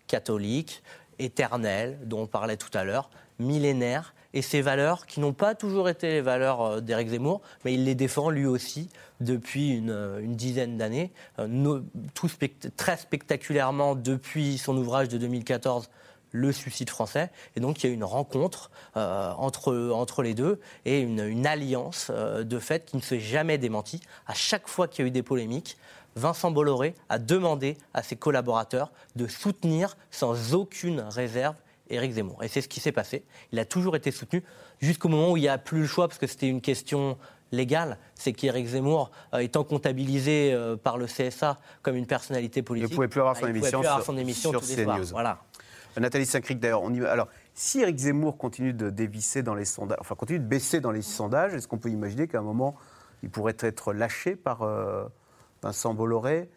[0.06, 0.82] catholique,
[1.18, 5.88] éternelle, dont on parlait tout à l'heure, millénaire, et ces valeurs qui n'ont pas toujours
[5.88, 10.76] été les valeurs d'Éric Zemmour, mais il les défend lui aussi depuis une, euh, dizaine
[10.76, 11.80] d'années, euh,
[12.76, 15.88] très spectaculairement depuis son ouvrage de 2014
[16.32, 17.30] le suicide français.
[17.56, 22.10] Et donc, il y a une rencontre euh, entre, entre les deux et une, alliance
[22.10, 24.00] de fait qui ne s'est jamais démentie.
[24.26, 25.78] À chaque fois qu'il y a eu des polémiques,
[26.14, 31.56] Vincent Bolloré a demandé à ses collaborateurs de soutenir sans aucune réserve
[31.90, 32.42] Éric Zemmour.
[32.42, 33.24] Et c'est ce qui s'est passé.
[33.52, 34.42] Il a toujours été soutenu
[34.80, 37.16] jusqu'au moment où il n'y a plus le choix, parce que c'était une question
[37.52, 42.90] légal, c'est qu'Éric Zemmour, euh, étant comptabilisé euh, par le CSA comme une personnalité politique,
[42.90, 45.06] ne pouvait plus avoir son bah, émission, sur, son émission sur CNews.
[45.10, 45.38] Voilà.
[45.96, 47.04] Euh, Nathalie Saint-Cric, d'ailleurs, on y...
[47.04, 50.90] alors si Éric Zemmour continue de dévisser dans les sondages, enfin continue de baisser dans
[50.90, 52.76] les sondages, est-ce qu'on peut imaginer qu'à un moment
[53.22, 54.68] il pourrait être lâché par
[55.62, 56.50] Vincent Bolloré?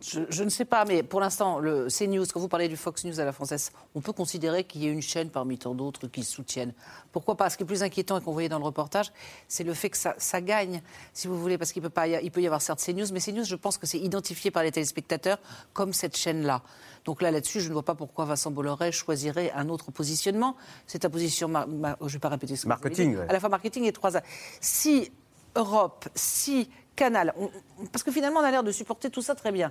[0.00, 3.18] Je, ne sais pas, mais pour l'instant, le CNews, quand vous parlez du Fox News
[3.18, 6.22] à la française, on peut considérer qu'il y ait une chaîne parmi tant d'autres qui
[6.22, 6.72] soutiennent.
[7.10, 7.50] Pourquoi pas?
[7.50, 9.12] Ce qui est plus inquiétant et qu'on voyait dans le reportage,
[9.48, 10.82] c'est le fait que ça, gagne,
[11.12, 13.42] si vous voulez, parce qu'il peut, pas il peut y avoir certes CNews, mais CNews,
[13.42, 15.38] je pense que c'est identifié par les téléspectateurs
[15.72, 16.62] comme cette chaîne-là.
[17.04, 20.54] Donc là, là-dessus, je ne vois pas pourquoi Vincent Bolloré choisirait un autre positionnement.
[20.86, 23.48] C'est un position, je ne vais pas répéter ce que marketing, vous À la fois
[23.48, 24.12] marketing et trois.
[24.60, 25.10] Si
[25.56, 27.32] Europe, si Canal.
[27.92, 29.70] parce que finalement, on a l'air de supporter tout ça très bien.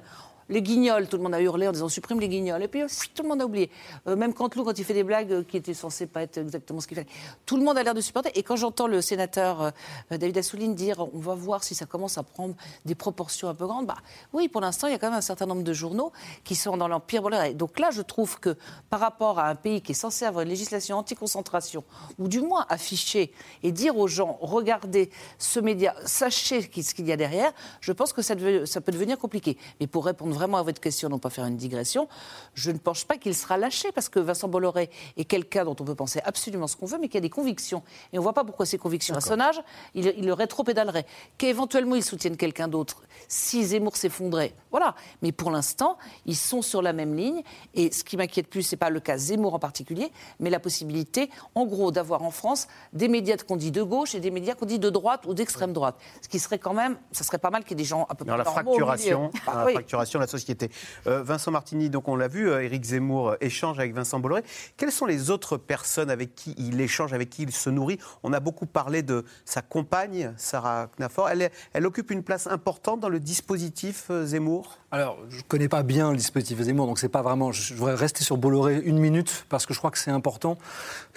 [0.50, 2.64] Les guignols, tout le monde a hurlé en disant supprime les guignols.
[2.64, 2.82] Et puis
[3.14, 3.70] tout le monde a oublié.
[4.08, 6.80] Euh, même Cantelou, quand il fait des blagues euh, qui étaient censées pas être exactement
[6.80, 7.10] ce qu'il fallait.
[7.46, 8.32] Tout le monde a l'air de supporter.
[8.36, 9.72] Et quand j'entends le sénateur euh,
[10.12, 13.66] David Assouline dire on va voir si ça commence à prendre des proportions un peu
[13.66, 13.98] grandes, bah
[14.32, 16.14] oui, pour l'instant, il y a quand même un certain nombre de journaux
[16.46, 17.24] qui sont dans l'empire
[17.54, 18.56] Donc là, je trouve que
[18.90, 21.84] par rapport à un pays qui est censé avoir une législation anti-concentration,
[22.20, 23.34] ou du moins afficher
[23.64, 28.14] et dire aux gens regardez ce média, sachez ce qu'il y a derrière, je pense
[28.14, 28.36] que ça,
[28.66, 29.58] ça peut devenir compliqué.
[29.80, 32.08] Mais pour répondre vraiment à votre question, non pas faire une digression,
[32.54, 35.84] je ne pense pas qu'il sera lâché parce que Vincent Bolloré est quelqu'un dont on
[35.84, 37.84] peut penser absolument ce qu'on veut, mais qui a des convictions.
[38.14, 39.60] Et on ne voit pas pourquoi ces convictions, à son âge,
[39.94, 41.06] il, il le rétro-pédalerait.
[41.38, 44.54] Qu'éventuellement il soutienne quelqu'un d'autre si Zemmour s'effondrait.
[44.72, 44.96] Voilà.
[45.22, 47.42] Mais pour l'instant, ils sont sur la même ligne.
[47.74, 50.60] Et ce qui m'inquiète plus, ce n'est pas le cas Zemmour en particulier, mais la
[50.60, 54.56] possibilité, en gros, d'avoir en France des médias qu'on dit de gauche et des médias
[54.56, 55.96] qu'on dit de droite ou d'extrême droite.
[56.22, 58.16] Ce qui serait quand même, ça serait pas mal qu'il y ait des gens un
[58.16, 60.70] peu plus la fracturation, la fracturation société.
[61.08, 64.44] Euh, Vincent Martini, donc on l'a vu, euh, Éric Zemmour euh, échange avec Vincent Bolloré.
[64.76, 68.00] Quelles sont les autres personnes avec qui il échange, avec qui il se nourrit?
[68.24, 71.30] On a beaucoup parlé de sa compagne, Sarah Knafor.
[71.30, 74.78] Elle, occupe une place importante dans le dispositif Zemmour?
[74.92, 77.52] Alors, je ne connais pas bien le dispositif Zemmour, donc c'est pas vraiment.
[77.52, 80.58] Je voudrais rester sur Bolloré une minute parce que je crois que c'est important.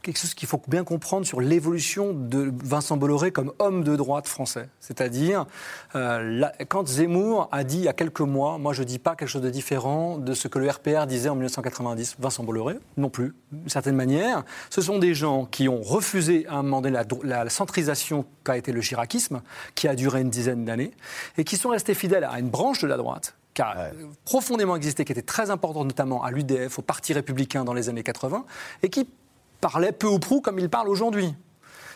[0.03, 4.27] Quelque chose qu'il faut bien comprendre sur l'évolution de Vincent Bolloré comme homme de droite
[4.27, 4.69] français.
[4.81, 5.45] C'est-à-dire,
[5.93, 9.43] quand Zemmour a dit il y a quelques mois, moi je dis pas quelque chose
[9.43, 12.17] de différent de ce que le RPR disait en 1990.
[12.19, 14.45] Vincent Bolloré, non plus, d'une certaine manière.
[14.71, 18.73] Ce sont des gens qui ont refusé à un moment donné la, centrisation qu'a été
[18.73, 19.43] le chiracisme,
[19.75, 20.93] qui a duré une dizaine d'années,
[21.39, 23.91] et qui sont restés fidèles à une branche de la droite qui a
[24.25, 28.05] profondément existé, qui était très importante notamment à l'UDF, au Parti républicain dans les années
[28.05, 28.45] 80,
[28.85, 29.09] et qui
[29.61, 31.35] parlait peu ou prou comme il parle aujourd'hui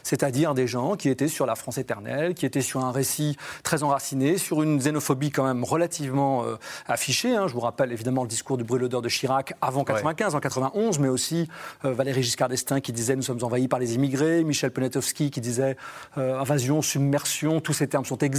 [0.05, 3.83] c'est-à-dire des gens qui étaient sur la France éternelle, qui étaient sur un récit très
[3.83, 7.35] enraciné, sur une xénophobie quand même relativement euh, affichée.
[7.35, 7.49] Hein.
[7.49, 11.09] Je vous rappelle évidemment le discours du brûleur de Chirac avant 95, en 91, mais
[11.09, 11.49] aussi
[11.85, 15.41] euh, Valéry Giscard d'Estaing qui disait nous sommes envahis par les immigrés, Michel Poniatowski qui
[15.41, 15.77] disait
[16.19, 18.35] euh, invasion, submersion, tous ces termes sont exacts.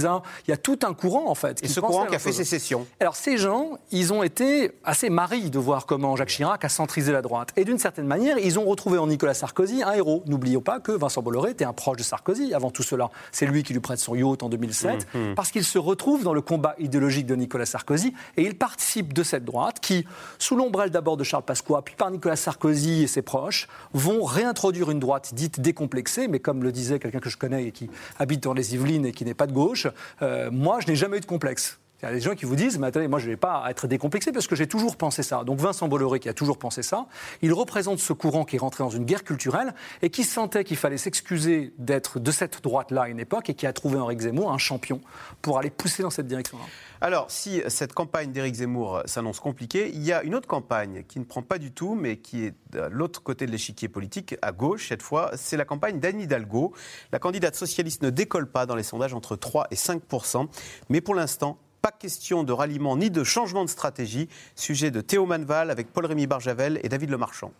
[0.46, 1.62] Il y a tout un courant en fait.
[1.64, 2.86] Et ce courant qui a fait sécession.
[3.00, 7.12] Alors ces gens, ils ont été assez maris de voir comment Jacques Chirac a centrisé
[7.12, 7.52] la droite.
[7.56, 10.22] Et d'une certaine manière, ils ont retrouvé en Nicolas Sarkozy un héros.
[10.26, 13.10] N'oublions pas que Vincent Bolloré était un proche de Sarkozy avant tout cela.
[13.32, 15.34] C'est lui qui lui prête son yacht en 2007, mmh, mmh.
[15.34, 19.22] parce qu'il se retrouve dans le combat idéologique de Nicolas Sarkozy et il participe de
[19.22, 20.04] cette droite qui,
[20.38, 24.90] sous l'ombrelle d'abord de Charles Pasqua, puis par Nicolas Sarkozy et ses proches, vont réintroduire
[24.90, 28.42] une droite dite décomplexée, mais comme le disait quelqu'un que je connais et qui habite
[28.42, 29.86] dans les Yvelines et qui n'est pas de gauche,
[30.22, 31.78] euh, moi je n'ai jamais eu de complexe.
[32.02, 33.64] Il y a des gens qui vous disent, mais attendez, moi je ne vais pas
[33.68, 35.44] être décomplexé parce que j'ai toujours pensé ça.
[35.44, 37.06] Donc Vincent Bolloré qui a toujours pensé ça,
[37.42, 40.76] il représente ce courant qui est rentré dans une guerre culturelle et qui sentait qu'il
[40.76, 44.52] fallait s'excuser d'être de cette droite-là à une époque et qui a trouvé Henri Zemmour
[44.52, 45.00] un champion
[45.42, 46.64] pour aller pousser dans cette direction-là.
[47.00, 51.18] Alors, si cette campagne d'Éric Zemmour s'annonce compliquée, il y a une autre campagne qui
[51.18, 54.52] ne prend pas du tout, mais qui est de l'autre côté de l'échiquier politique, à
[54.52, 56.72] gauche cette fois, c'est la campagne d'Anne Hidalgo.
[57.12, 60.46] La candidate socialiste ne décolle pas dans les sondages entre 3 et 5%
[60.88, 64.28] mais pour l'instant, pas question de ralliement ni de changement de stratégie.
[64.54, 67.52] Sujet de Théo Manval avec Paul-Rémy Barjavel et David Lemarchand.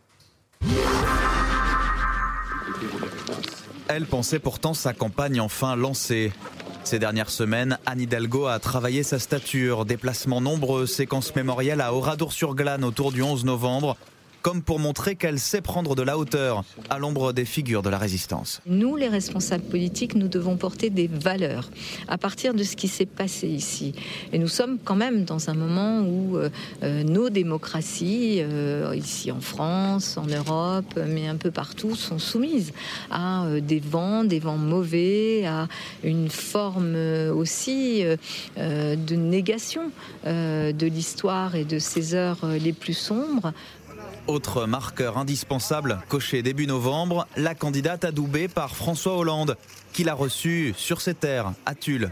[3.89, 6.33] Elle pensait pourtant sa campagne enfin lancée.
[6.83, 12.85] Ces dernières semaines, Anne Hidalgo a travaillé sa stature, déplacements nombreux, séquences mémorielles à Oradour-sur-Glane
[12.85, 13.97] autour du 11 novembre,
[14.47, 17.99] comme pour montrer qu'elle sait prendre de la hauteur à l'ombre des figures de la
[17.99, 18.61] résistance.
[18.65, 21.69] Nous, les responsables politiques, nous devons porter des valeurs
[22.07, 23.93] à partir de ce qui s'est passé ici.
[24.33, 26.49] Et nous sommes quand même dans un moment où euh,
[26.85, 32.73] euh, nos démocraties, euh, ici en France, en Europe, mais un peu partout, sont soumises
[33.11, 35.67] à des vents, des vents mauvais, à
[36.05, 36.95] une forme
[37.35, 38.05] aussi
[38.57, 39.91] de négation
[40.25, 43.53] de l'histoire et de ses heures les plus sombres.
[44.27, 49.57] Autre marqueur indispensable, coché début novembre, la candidate adoubée par François Hollande,
[49.93, 52.11] qui l'a reçue sur ses terres, à Tulle.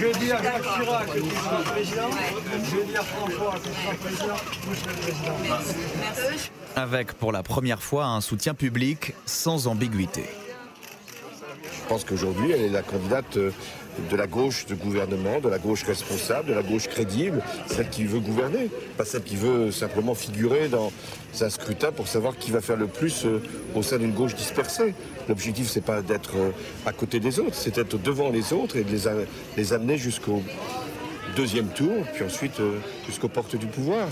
[0.00, 2.10] Je dis à Jacques Chirac que tu seras président.
[2.64, 4.36] Je dis à François que tu seras président.
[4.66, 5.32] Vous serez président.
[6.76, 10.24] Avec pour la première fois un soutien public sans ambiguïté.
[11.88, 13.50] pense qu'aujourd'hui, elle est la candidate euh,
[14.10, 18.04] de la gauche de gouvernement, de la gauche responsable, de la gauche crédible, celle qui
[18.04, 20.92] veut gouverner, pas celle qui veut simplement figurer dans
[21.40, 23.40] un scrutin pour savoir qui va faire le plus euh,
[23.74, 24.94] au sein d'une gauche dispersée.
[25.28, 26.50] L'objectif, c'est pas d'être euh,
[26.86, 29.04] à côté des autres, c'est d'être devant les autres et de les,
[29.56, 30.42] les amener jusqu'au
[31.36, 32.60] deuxième tour, puis ensuite
[33.06, 34.08] jusqu'aux portes du pouvoir.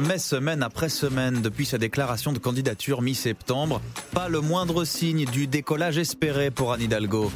[0.00, 5.46] Mais semaine après semaine, depuis sa déclaration de candidature mi-septembre, pas le moindre signe du
[5.46, 7.30] décollage espéré pour Anne Hidalgo.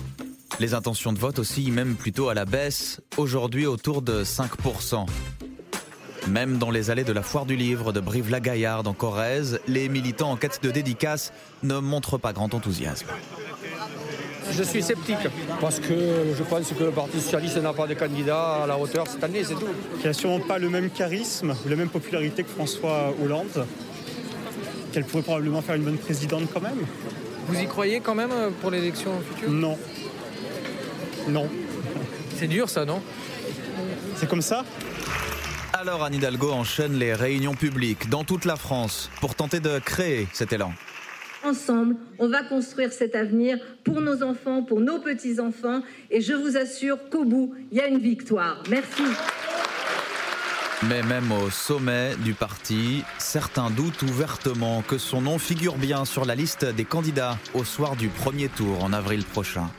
[0.61, 5.07] Les intentions de vote aussi, même plutôt à la baisse, aujourd'hui autour de 5%.
[6.29, 10.31] Même dans les allées de la foire du livre de Brive-la-Gaillarde en Corrèze, les militants
[10.31, 11.33] en quête de dédicace
[11.65, 13.09] ne montrent pas grand enthousiasme.
[14.53, 15.27] Je suis sceptique
[15.61, 19.07] parce que je pense que le Parti socialiste n'a pas de candidat à la hauteur
[19.09, 19.67] cette année, c'est tout.
[20.01, 23.67] Qui n'a sûrement pas le même charisme ou la même popularité que François Hollande.
[24.93, 26.79] Qu'elle pourrait probablement faire une bonne présidente quand même.
[27.49, 29.51] Vous y croyez quand même euh, pour l'élection future?
[29.51, 29.77] Non.
[31.29, 31.49] Non.
[32.37, 33.03] C'est dur ça, non?
[34.17, 34.65] C'est comme ça?
[35.73, 40.29] Alors Anne Hidalgo enchaîne les réunions publiques dans toute la France pour tenter de créer
[40.33, 40.73] cet élan
[41.45, 45.83] ensemble, on va construire cet avenir pour nos enfants, pour nos petits-enfants.
[46.11, 48.63] Et je vous assure qu'au bout, il y a une victoire.
[48.69, 49.03] Merci.
[50.89, 56.25] Mais même au sommet du parti, certains doutent ouvertement que son nom figure bien sur
[56.25, 59.71] la liste des candidats au soir du premier tour en avril prochain.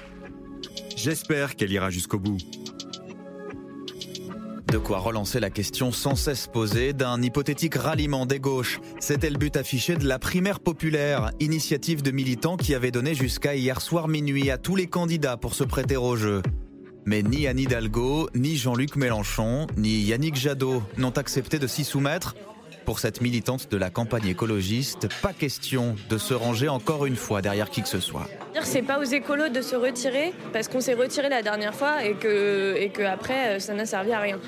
[0.95, 2.37] J'espère qu'elle ira jusqu'au bout.
[4.67, 8.79] De quoi relancer la question sans cesse posée d'un hypothétique ralliement des gauches.
[8.99, 13.55] C'était le but affiché de la primaire populaire, initiative de militants qui avait donné jusqu'à
[13.55, 16.41] hier soir minuit à tous les candidats pour se prêter au jeu.
[17.05, 22.35] Mais ni Anne Hidalgo, ni Jean-Luc Mélenchon, ni Yannick Jadot n'ont accepté de s'y soumettre.
[22.85, 27.41] Pour cette militante de la campagne écologiste, pas question de se ranger encore une fois
[27.41, 28.27] derrière qui que ce soit.
[28.61, 32.13] C'est pas aux écolos de se retirer parce qu'on s'est retiré la dernière fois et
[32.13, 34.39] que, et que après ça n'a servi à rien.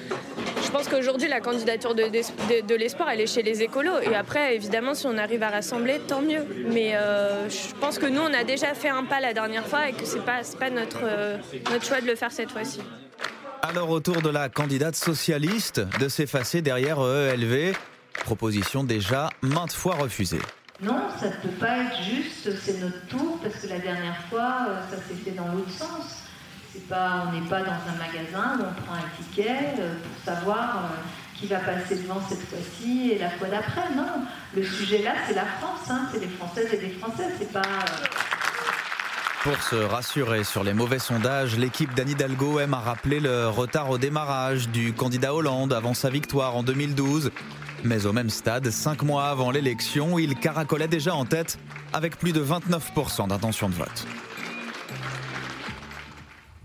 [0.63, 4.55] Je pense qu'aujourd'hui la candidature de, de, l'espoir elle est chez les écolos et après
[4.55, 6.45] évidemment si on arrive à rassembler tant mieux.
[6.71, 9.89] Mais euh, je pense que nous on a déjà fait un pas la dernière fois
[9.89, 11.37] et que c'est pas, pas notre, euh,
[11.71, 12.81] notre choix de le faire cette fois-ci.
[13.63, 17.75] Alors autour de la candidate socialiste de s'effacer derrière EELV,
[18.23, 20.41] Proposition déjà maintes fois refusée.
[20.81, 24.67] Non, ça ne peut pas être juste, c'est notre tour, parce que la dernière fois,
[24.69, 26.23] euh, ça s'est fait dans l'autre sens.
[26.87, 30.75] Pas, on n'est pas dans un magasin où on prend un ticket euh, pour savoir
[30.75, 30.95] euh,
[31.33, 33.95] qui va passer devant cette fois-ci et la fois d'après.
[33.95, 36.07] Non, le sujet là, c'est la France, hein.
[36.13, 37.63] c'est les Françaises et les Français, c'est pas.
[39.41, 43.89] Pour se rassurer sur les mauvais sondages, l'équipe d'Anne Hidalgo aime à rappeler le retard
[43.89, 47.31] au démarrage du candidat Hollande avant sa victoire en 2012.
[47.83, 51.59] Mais au même stade, cinq mois avant l'élection, il caracolait déjà en tête
[51.93, 54.07] avec plus de 29% d'intention de vote.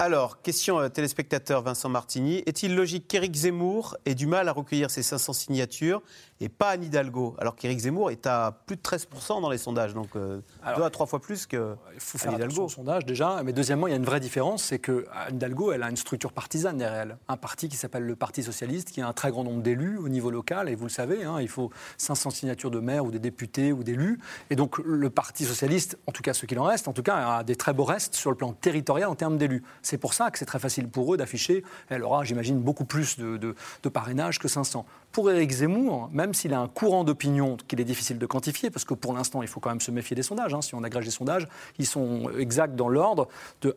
[0.05, 2.43] Alors, question euh, téléspectateur Vincent Martini.
[2.47, 6.03] Est-il logique qu'Éric Zemmour ait du mal à recueillir ses 500 signatures
[6.41, 7.37] et pas Anne Hidalgo?
[7.39, 10.41] Alors qu'Éric Zemmour est à plus de 13% dans les sondages, donc euh,
[10.77, 12.65] deux à trois fois plus que Il faut faire Hidalgo.
[12.65, 15.71] au sondage déjà, mais deuxièmement, il y a une vraie différence, c'est que Anne Hidalgo,
[15.71, 17.17] elle a une structure partisane derrière elle.
[17.29, 20.09] Un parti qui s'appelle le Parti Socialiste, qui a un très grand nombre d'élus au
[20.09, 23.21] niveau local, et vous le savez, hein, il faut 500 signatures de maires ou des
[23.21, 24.19] députés ou d'élus.
[24.51, 27.37] Et donc le Parti Socialiste, en tout cas ce qu'il en reste, en tout cas,
[27.37, 29.63] a des très beaux restes sur le plan territorial en termes d'élus.
[29.93, 31.65] C'est pour ça que c'est très facile pour eux d'afficher.
[31.91, 33.55] Elle aura, j'imagine, beaucoup plus de,
[33.93, 34.87] parrainage que 500.
[35.13, 38.87] Pour Éric Zemmour, même s'il a un courant d'opinion qu'il est difficile de quantifier, parce
[38.87, 40.55] que pour l'instant, il faut quand même se méfier des sondages.
[40.55, 40.63] Hein.
[40.63, 41.47] Si on agrège les sondages,
[41.79, 43.29] ils sont exacts dans l'ordre
[43.61, 43.77] de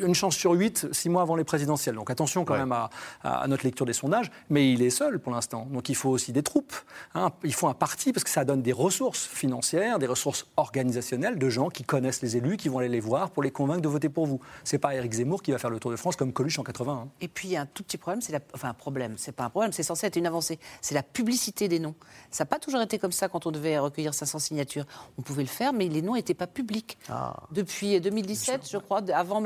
[0.00, 1.94] une chance sur huit, six mois avant les présidentielles.
[1.94, 2.88] Donc attention quand même à,
[3.48, 4.30] notre lecture des sondages.
[4.50, 5.66] Mais il est seul pour l'instant.
[5.70, 6.74] Donc il faut aussi des troupes.
[7.14, 7.30] Hein.
[7.44, 11.48] Il faut un parti parce que ça donne des ressources financières, des ressources organisationnelles de
[11.48, 14.08] gens qui connaissent les élus, qui vont aller les voir pour les convaincre de voter
[14.08, 14.40] pour vous.
[14.64, 17.08] C'est pas Éric Zemmour qui va faire le Tour de France comme Coluche en 80.
[17.20, 18.40] Et puis il y a un tout petit problème, c'est la...
[18.54, 20.58] enfin un problème, c'est pas un problème, c'est censé être une avancée.
[20.80, 21.94] C'est la publicité des noms.
[22.30, 24.84] Ça n'a pas toujours été comme ça quand on devait recueillir 500 signatures.
[25.18, 26.98] On pouvait le faire, mais les noms n'étaient pas publics.
[27.08, 27.36] Ah.
[27.52, 29.40] Depuis 2017, je crois, avant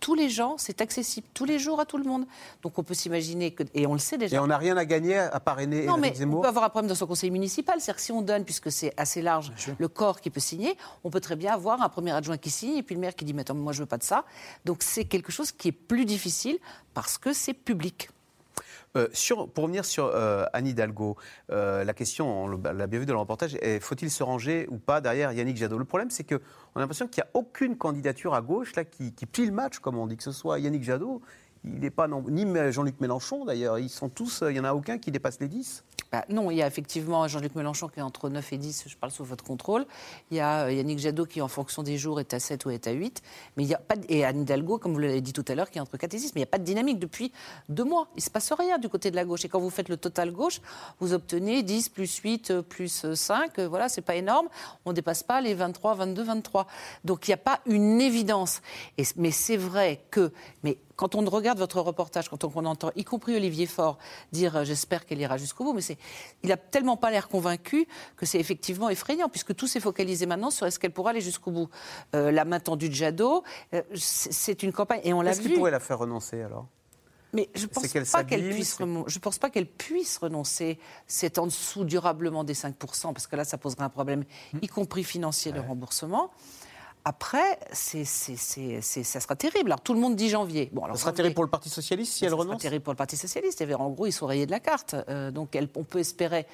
[0.00, 2.26] tous les gens, c'est accessible tous les jours à tout le monde.
[2.62, 4.36] Donc on peut s'imaginer que, et on le sait déjà.
[4.36, 6.88] Et on n'a rien à gagner à parrainer non, mais On peut avoir un problème
[6.88, 10.20] dans son conseil municipal, c'est-à-dire que si on donne, puisque c'est assez large, le corps
[10.20, 12.94] qui peut signer, on peut très bien avoir un premier adjoint qui signe et puis
[12.94, 14.24] le maire qui dit mais attends, moi je veux pas de ça.
[14.64, 16.58] Donc c'est quelque chose qui est plus difficile
[16.94, 18.10] parce que c'est public.
[18.96, 19.08] Euh,
[19.54, 21.16] pour revenir sur euh, Anne Hidalgo,
[21.50, 25.00] euh, la question, on l'a bien vu dans le reportage, faut-il se ranger ou pas
[25.00, 25.78] derrière Yannick Jadot?
[25.78, 26.36] Le problème, c'est qu'on
[26.76, 29.98] a l'impression qu'il n'y a aucune candidature à gauche là, qui, plie le match, comme
[29.98, 31.20] on dit, que ce soit Yannick Jadot,
[31.64, 34.98] il n'est pas ni Jean-Luc Mélenchon d'ailleurs, ils sont tous, il n'y en a aucun
[34.98, 35.84] qui dépasse les 10.
[36.10, 38.96] Bah, non, il y a effectivement Jean-Luc Mélenchon qui est entre 9 et 10, je
[38.96, 39.84] parle sous votre contrôle.
[40.30, 42.70] Il y a euh, Yannick Jadot qui, en fonction des jours, est à 7 ou
[42.70, 43.22] est à 8.
[43.56, 44.06] Mais il y a pas de...
[44.08, 46.18] Et Anne Hidalgo, comme vous l'avez dit tout à l'heure, qui est entre 4 et
[46.18, 46.34] 6.
[46.34, 47.30] Mais il n'y a pas de dynamique depuis
[47.68, 48.08] deux mois.
[48.14, 49.44] Il ne se passe rien du côté de la gauche.
[49.44, 50.62] Et quand vous faites le total gauche,
[51.00, 53.60] vous obtenez 10 plus 8 euh, plus 5.
[53.60, 54.48] Voilà, c'est pas énorme.
[54.86, 56.66] On ne dépasse pas les 23, 22, 23.
[57.04, 58.62] Donc il n'y a pas une évidence.
[59.16, 60.32] Mais c'est vrai que.
[60.98, 63.98] Quand on regarde votre reportage, quand on, entend, y compris Olivier Faure,
[64.32, 65.96] dire euh, j'espère qu'elle ira jusqu'au bout, mais
[66.42, 67.86] il a tellement pas l'air convaincu
[68.16, 71.52] que c'est effectivement effrayant, puisque tout s'est focalisé maintenant sur est-ce qu'elle pourra aller jusqu'au
[71.52, 71.70] bout.
[72.16, 73.44] Euh, la main tendue de Jadot,
[73.74, 75.36] euh, c'est une campagne, et on l'a vu.
[75.36, 76.66] Qu'est-ce qui pourrait la faire renoncer alors?
[77.32, 80.78] Mais je ne pense, pas qu'elle puisse je pense pas qu'elle puisse renoncer.
[81.06, 84.24] C'est en dessous durablement des 5%, parce que là, ça poserait un problème,
[84.62, 86.32] y compris financier, de remboursement.
[87.04, 89.70] Après, c'est, ça sera terrible.
[89.70, 90.70] Alors tout le monde dit janvier.
[90.72, 92.54] Bon, alors, ça sera terrible pour le Parti socialiste si elle renonce.
[92.54, 93.64] Ça sera terrible pour le Parti socialiste.
[93.78, 94.94] En gros, ils sont rayés de la carte.
[95.08, 96.46] Euh, donc on peut espérer.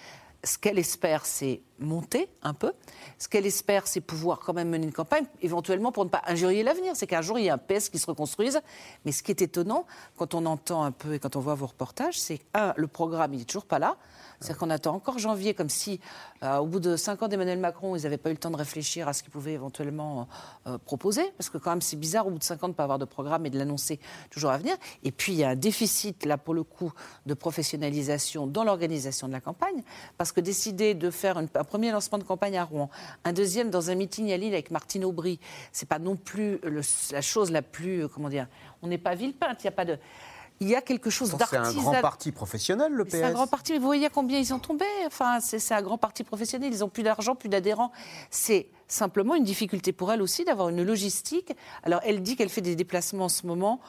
[0.44, 2.72] Ce qu'elle espère, c'est monter un peu.
[3.18, 6.62] Ce qu'elle espère, c'est pouvoir quand même mener une campagne, éventuellement pour ne pas injurier
[6.62, 6.92] l'avenir.
[6.94, 8.60] C'est qu'un jour, il y a un PS qui se reconstruise.
[9.04, 11.66] Mais ce qui est étonnant, quand on entend un peu et quand on voit vos
[11.66, 13.96] reportages, c'est un, le programme, il n'est toujours pas là.
[14.40, 16.00] C'est-à-dire qu'on attend encore janvier, comme si,
[16.42, 18.56] euh, au bout de cinq ans d'Emmanuel Macron, ils n'avaient pas eu le temps de
[18.56, 20.28] réfléchir à ce qu'ils pouvaient éventuellement
[20.66, 21.22] euh, proposer.
[21.38, 22.98] Parce que, quand même, c'est bizarre, au bout de cinq ans, de ne pas avoir
[22.98, 24.00] de programme et de l'annoncer
[24.30, 24.76] toujours à venir.
[25.02, 26.92] Et puis, il y a un déficit, là, pour le coup,
[27.26, 29.82] de professionnalisation dans l'organisation de la campagne.
[30.18, 32.90] Parce que décider de faire un premier lancement de campagne à Rouen,
[33.24, 35.40] un deuxième dans un meeting à Lille avec Martine Aubry,
[35.72, 36.60] c'est pas non plus
[37.10, 38.04] la chose la plus.
[38.04, 38.46] Euh, comment dire
[38.82, 39.98] On n'est pas villepinte, il n'y a pas de
[40.60, 41.72] il y a quelque chose d'artisanal.
[41.72, 43.10] C'est un grand parti professionnel, le PS.
[43.10, 43.76] C'est un grand parti.
[43.76, 46.72] Vous voyez combien ils ont tombé Enfin, c'est un grand parti professionnel.
[46.72, 47.90] Ils n'ont plus d'argent, plus d'adhérents.
[48.30, 51.52] C'est simplement une difficulté pour elle aussi d'avoir une logistique.
[51.82, 53.80] Alors, elle dit qu'elle fait des déplacements en ce moment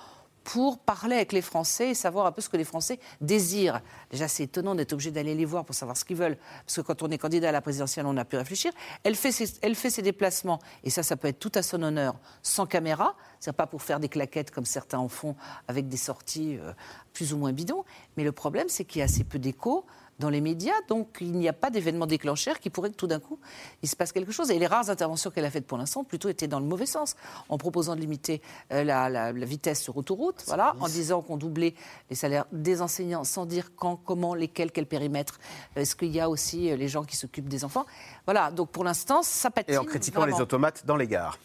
[0.45, 3.81] pour parler avec les Français et savoir un peu ce que les Français désirent.
[4.11, 6.81] Déjà, c'est étonnant d'être obligé d'aller les voir pour savoir ce qu'ils veulent, parce que
[6.81, 8.71] quand on est candidat à la présidentielle, on a pu réfléchir.
[9.03, 13.15] Elle fait ses, déplacements, et ça, ça peut être tout à son honneur, sans caméra.
[13.39, 15.35] C'est pas pour faire des claquettes comme certains en font
[15.67, 16.73] avec des sorties euh,
[17.11, 17.83] plus ou moins bidons.
[18.15, 19.85] Mais le problème, c'est qu'il y a assez peu d'écho
[20.19, 23.19] dans les médias, donc il n'y a pas d'événement déclencheur qui pourrait que tout d'un
[23.19, 23.39] coup
[23.83, 24.49] il se passe quelque chose.
[24.51, 27.15] Et les rares interventions qu'elle a faites pour l'instant plutôt étaient dans le mauvais sens,
[27.49, 28.41] en proposant de limiter
[28.71, 31.75] euh, la, vitesse sur autoroute, voilà, en disant qu'on doublait
[32.09, 35.39] les salaires des enseignants sans dire quand, comment, lesquels, quel périmètre.
[35.75, 37.85] Est-ce qu'il y a aussi euh, les gens qui s'occupent des enfants?
[38.25, 39.75] Voilà, donc pour l'instant, ça patine.
[39.75, 41.37] Et en critiquant les automates dans les gares.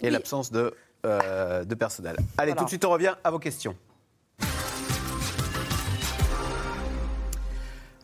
[0.00, 0.74] Et l'absence de,
[1.06, 2.16] euh, de personnel.
[2.36, 3.76] Allez, tout de suite, on revient à vos questions.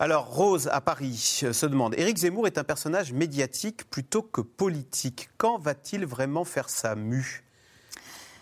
[0.02, 5.28] Alors, Rose, à Paris, se demande Éric Zemmour est un personnage médiatique plutôt que politique.
[5.36, 7.44] Quand va-t-il vraiment faire sa mue?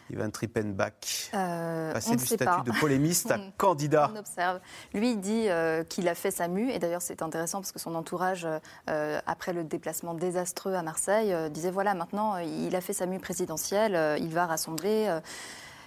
[0.09, 4.12] Ivan Trippenbach, euh, passer du statut de polémiste à candidat.
[4.14, 4.61] On observe.
[4.94, 7.96] Lui dit euh, qu'il a fait sa mue, et d'ailleurs c'est intéressant parce que son
[7.96, 8.46] entourage,
[8.88, 13.18] euh, après le déplacement désastreux à Marseille, disait voilà, maintenant il a fait sa mue
[13.18, 15.18] présidentielle, il va rassembler.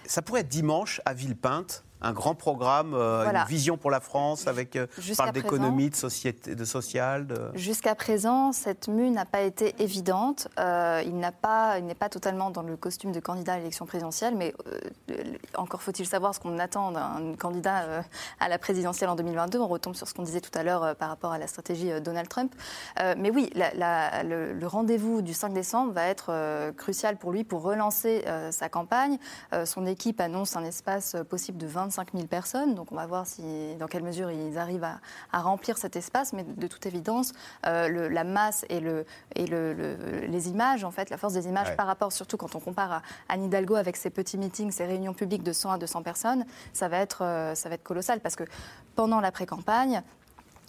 [0.04, 4.46] Ça pourrait être dimanche à Villepinte un grand programme, euh, une vision pour la France
[4.46, 4.86] avec euh,
[5.16, 7.26] parle d'économie, de société, de social.
[7.54, 10.48] Jusqu'à présent, cette mue n'a pas été évidente.
[10.58, 13.86] Euh, il n'a pas, il n'est pas totalement dans le costume de candidat à l'élection
[13.86, 14.54] présidentielle, mais
[15.56, 18.04] encore faut-il savoir ce qu'on attend d'un candidat
[18.40, 19.60] à la présidentielle en 2022.
[19.60, 22.28] On retombe sur ce qu'on disait tout à l'heure par rapport à la stratégie Donald
[22.28, 22.52] Trump.
[23.16, 28.24] mais oui, le, le rendez-vous du 5 décembre va être crucial pour lui pour relancer
[28.50, 29.18] sa campagne.
[29.64, 32.74] son équipe annonce un espace possible de 25 5 000 personnes.
[32.74, 36.32] Donc on va voir si, dans quelle mesure ils arrivent à, remplir cet espace.
[36.32, 37.32] Mais de toute évidence,
[37.66, 41.76] euh, la masse et, le, et le, les images, en fait, la force des images
[41.76, 45.14] par rapport, surtout quand on compare à Anne Hidalgo avec ses petits meetings, ses réunions
[45.14, 48.20] publiques de 100 à 200 personnes, ça va être, euh, ça va être colossal.
[48.20, 48.44] Parce que
[48.96, 50.02] pendant la pré-campagne,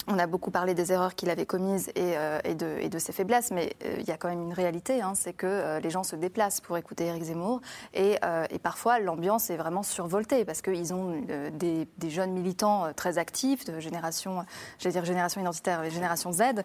[0.06, 3.74] on a beaucoup parlé des erreurs qu'il avait commises et, euh, de, ses faiblesses, mais
[3.84, 6.16] euh, il y a quand même une réalité, hein, c'est que euh, les gens se
[6.16, 7.60] déplacent pour écouter Éric Zemmour
[7.92, 8.18] et,
[8.62, 11.20] parfois l'ambiance est vraiment survoltée parce qu'ils ont
[11.52, 14.44] des, jeunes militants très actifs de génération,
[14.78, 16.62] j'allais dire génération identitaire, génération Z,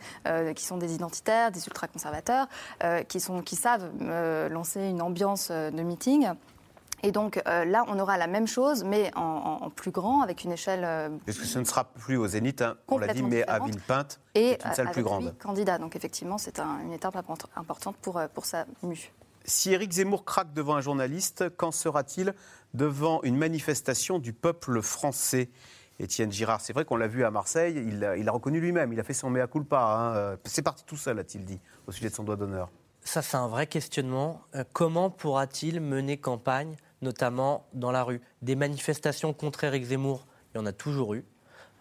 [0.55, 2.47] qui sont des identitaires, des ultra-conservateurs,
[3.07, 3.89] qui, qui savent
[4.49, 6.29] lancer une ambiance de meeting.
[7.03, 10.51] Et donc euh, là, on aura la même chose, mais en, plus grand, avec une
[10.51, 10.83] échelle.
[10.83, 13.59] Euh, Parce que ce ne sera plus au Zénith, hein, on l'a dit, mais à
[13.59, 15.35] Villepinte, et une salle plus grande.
[15.37, 15.77] candidat.
[15.77, 17.15] Donc effectivement, c'est une étape
[17.55, 19.11] importante pour, euh, pour sa mue.
[19.45, 22.33] Si Éric Zemmour craque devant un journaliste, quand sera-t-il
[22.73, 25.49] devant une manifestation du peuple français?
[26.01, 29.03] Étienne Girard, c'est vrai qu'on l'a vu à Marseille, il a, reconnu lui-même, il a
[29.03, 29.81] fait son mea culpa.
[29.81, 30.37] Hein.
[30.45, 32.69] C'est parti tout seul, a-t-il dit, au sujet de son doigt d'honneur.
[33.03, 34.41] Ça, c'est un vrai questionnement.
[34.71, 38.21] comment pourra-t-il mener campagne notamment dans la rue.
[38.41, 41.25] Des manifestations contre Éric Zemmour, il y en a toujours eu.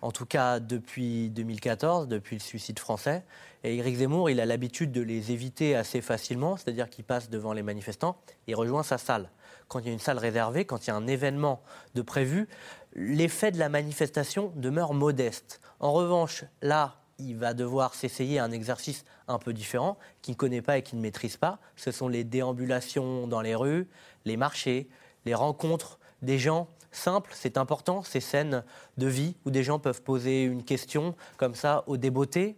[0.01, 3.25] en tout cas depuis 2014, depuis le suicide français.
[3.65, 7.53] Et Éric Zemmour, il a l'habitude de les éviter assez facilement, c'est-à-dire qu'il passe devant
[7.53, 8.17] les manifestants
[8.47, 9.29] et rejoint sa salle.
[9.67, 11.61] Quand il y a une salle réservée, quand il y a un événement
[11.95, 12.49] de prévu,
[12.95, 15.61] l'effet de la manifestation demeure modeste.
[15.81, 20.63] En revanche, là, il va devoir s'essayer un exercice un peu différent, qu'il ne connaît
[20.63, 21.59] pas et qu'il ne maîtrise pas.
[21.77, 23.89] Ce sont les déambulations dans les rues,
[24.25, 24.89] les marchés,
[25.29, 27.33] les rencontres des gens simples.
[27.35, 28.65] C'est important, ces scènes
[28.97, 32.57] de vie où des gens peuvent poser une question comme ça au débeauté.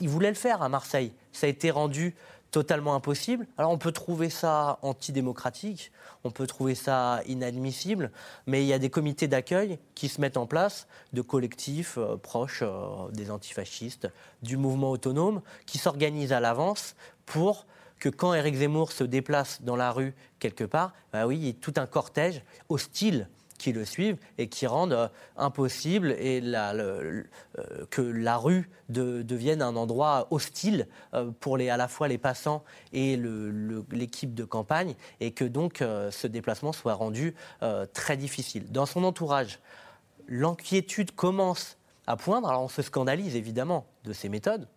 [0.00, 1.12] Il voulait le faire à Marseille.
[1.32, 2.14] Ça a été rendu
[2.50, 3.46] totalement impossible.
[3.58, 8.12] Alors on peut trouver ça antidémocratique, on peut trouver ça inadmissible,
[8.46, 12.16] mais il y a des comités d'accueil qui se mettent en place, de collectifs euh,
[12.16, 14.08] proches euh, des antifascistes,
[14.42, 16.94] du mouvement autonome, qui s'organisent à l'avance
[17.26, 17.66] pour
[18.04, 21.48] que quand Éric Zemmour se déplace dans la rue quelque part, bah oui, il y
[21.48, 27.22] a tout un cortège hostile qui le suivent et qui rendent euh, impossible et euh,
[27.88, 32.62] que la rue devienne un endroit hostile euh, pour les, à la fois les passants
[32.92, 37.34] et l'équipe de campagne et que donc ce déplacement soit rendu
[37.94, 38.70] très difficile.
[38.70, 39.60] Dans son entourage,
[40.28, 42.48] l'inquiétude commence à poindre.
[42.48, 44.68] Alors on se scandalise évidemment de ces méthodes.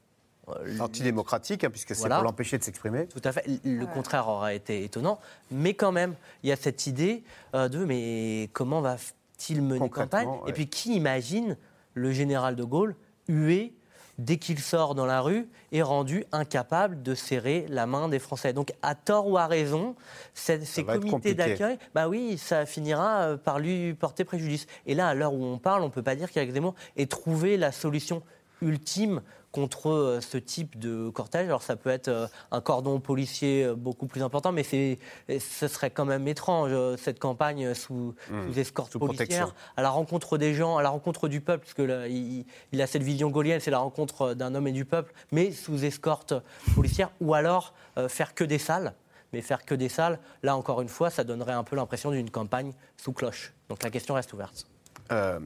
[0.49, 3.07] Euh, Antidémocratique, hein, puisque c'est pour l'empêcher de s'exprimer.
[3.07, 3.45] Tout à fait.
[3.65, 5.19] Le contraire aurait été étonnant.
[5.51, 7.23] Mais quand même, il y a cette idée
[7.53, 10.29] euh, de mais comment va-t-il mener campagne?
[10.47, 11.57] Et puis qui imagine
[11.95, 12.95] le général de Gaulle
[13.27, 13.73] hué
[14.19, 18.53] dès qu'il sort dans la rue et rendu incapable de serrer la main des Français?
[18.53, 19.95] Donc, à tort ou à raison,
[20.33, 24.65] ces, comités d'accueil, bah oui, ça finira euh, par lui porter préjudice.
[24.85, 27.05] Et là, à l'heure où on parle, on ne peut pas dire qu'Éric Zemmour ait
[27.05, 28.23] trouvé la solution
[28.61, 29.21] ultime
[29.57, 31.47] contre euh, ce type de cortège.
[31.47, 35.89] Alors ça peut être euh, un cordon policier euh, beaucoup plus important, mais ce serait
[35.89, 38.59] quand même étrange, cette campagne sous, mmh.
[38.59, 42.81] escorte policière, à la rencontre des gens, à la rencontre du peuple, parce que il,
[42.81, 46.35] a cette vision gaulienne, c'est la rencontre d'un homme et du peuple, mais sous escorte
[46.75, 47.73] policière, ou alors
[48.07, 48.93] faire que des salles.
[49.33, 52.29] Mais faire que des salles, là encore une fois, ça donnerait un peu l'impression d'une
[52.29, 53.53] campagne sous cloche.
[53.69, 54.67] Donc la question reste ouverte.
[55.11, 55.39] Euh,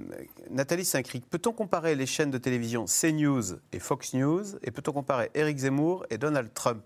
[0.49, 5.29] Nathalie Saint-Cric, peut-on comparer les chaînes de télévision CNews et Fox News Et peut-on comparer
[5.33, 6.83] Éric Zemmour et Donald Trump?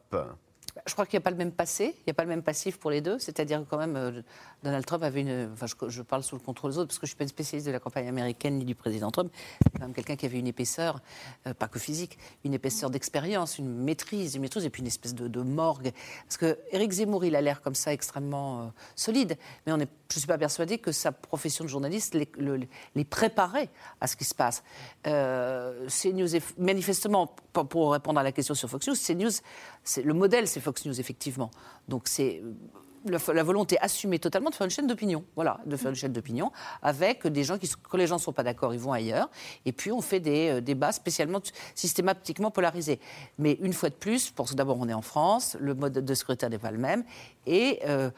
[0.86, 2.43] Je crois qu'il n'y a pas le même passé, il n'y a pas le même
[2.43, 3.18] passif pour les deux.
[3.18, 4.22] C'est-à-dire que quand même, euh,
[4.63, 5.49] Donald Trump avait une.
[5.53, 7.30] Enfin, je, parle sous le contrôle des autres parce que je ne suis pas une
[7.30, 9.32] spécialiste de la campagne américaine ni du président Trump.
[9.63, 11.01] C'est quand même quelqu'un qui avait une épaisseur,
[11.47, 15.16] euh, pas que physique, une épaisseur d'expérience, une maîtrise, une maîtrise et puis une espèce
[15.16, 15.91] de, morgue.
[16.26, 19.86] Parce que Éric Zemmour, il a l'air comme ça extrêmement euh, solide, mais je ne
[20.20, 22.30] suis pas persuadée que sa profession de journaliste les,
[22.95, 23.70] les préparait
[24.01, 24.63] à ce qui se passe.
[25.03, 29.32] C'est news est manifestement, pour répondre à la question sur Fox News, CNews,
[30.03, 31.51] le modèle, c'est Fox News, effectivement.
[31.89, 35.25] Donc c'est euh, la, volonté assumée totalement de faire une chaîne d'opinion.
[35.35, 36.49] Voilà, de faire une chaîne d'opinion
[36.81, 39.29] avec des gens qui, quand les gens ne sont pas d'accord, ils vont ailleurs.
[39.65, 41.41] Et puis on fait des euh, débats spécialement,
[41.75, 43.01] systématiquement polarisés.
[43.37, 46.59] Mais une fois de plus, d'abord on est en France, le mode de scrutin n'est
[46.59, 47.03] pas le même.
[47.45, 47.81] Et.
[47.85, 48.09] Euh,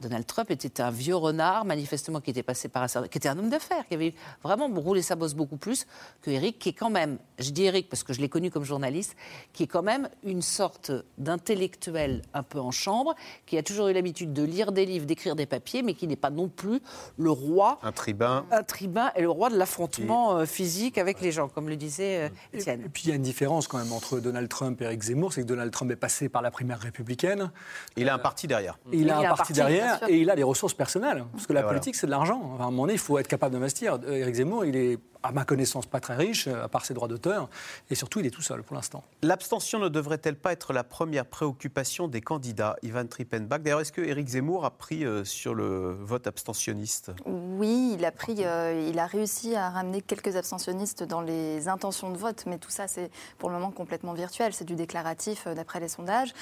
[0.00, 3.38] Donald Trump était un vieux renard, manifestement, qui était passé par un qui était un
[3.38, 5.86] homme d'affaires, qui avait vraiment roulé sa bosse beaucoup plus
[6.22, 8.64] que Eric, qui est quand même, je dis Eric parce que je l'ai connu comme
[8.64, 9.16] journaliste,
[9.52, 13.14] qui est quand même une sorte d'intellectuel un peu en chambre,
[13.46, 16.16] qui a toujours eu l'habitude de lire des livres, d'écrire des papiers, mais qui n'est
[16.16, 16.80] pas non plus
[17.18, 17.78] le roi.
[17.82, 18.46] Un tribun.
[18.50, 22.24] Un tribun et le roi de l'affrontement euh, physique avec les gens, comme le disait
[22.24, 22.82] euh, Étienne.
[22.86, 25.32] Et, puis il y a une différence quand même entre Donald Trump et Eric Zemmour,
[25.32, 27.50] c'est que Donald Trump est passé par la primaire républicaine.
[27.96, 28.78] Il a un parti derrière.
[28.92, 31.24] Il, a un, parti derrière et il a des ressources personnelles.
[31.32, 32.56] Parce que la politique, c'est de l'argent.
[32.58, 33.98] à un moment donné, il faut être capable d'investir.
[34.06, 37.48] Éric Zemmour, il est à ma connaissance, pas très riche, à part ses droits d'auteur.
[37.90, 39.04] Et surtout, il est tout seul pour l'instant.
[39.22, 43.62] L'abstention ne devrait-elle pas être la première préoccupation des candidats, Ivan Trippenbach?
[43.62, 47.12] D'ailleurs, est-ce que Éric Zemmour a pris euh, sur le vote abstentionniste?
[47.26, 52.10] Oui, il a, pris, euh, il a réussi à ramener quelques abstentionnistes dans les intentions
[52.10, 54.52] de vote, mais tout ça, c'est pour le moment complètement virtuel.
[54.52, 56.32] C'est du déclaratif euh, d'après les sondages.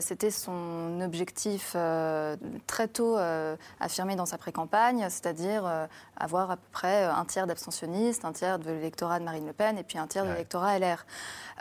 [0.00, 1.76] C'était son objectif
[2.66, 3.16] très tôt
[3.80, 5.88] affirmé dans sa pré-campagne, c'est-à-dire
[6.18, 9.78] avoir à peu près un tiers d'abstentionnistes un tiers de l'électorat de Marine Le Pen
[9.78, 11.04] et puis un tiers de l'électorat LR.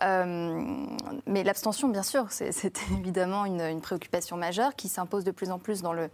[0.03, 0.85] Euh,
[1.25, 5.81] mais l'abstention, bien sûr, c'est évidemment une, préoccupation majeure qui s'impose de plus en plus
[5.81, 6.09] dans le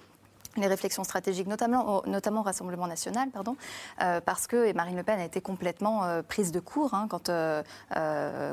[0.57, 3.55] les réflexions stratégiques, notamment au, notamment Rassemblement national, pardon,
[4.01, 7.29] euh, parce que Marine Le Pen a été complètement euh, prise de court hein, quand,
[7.29, 7.63] euh,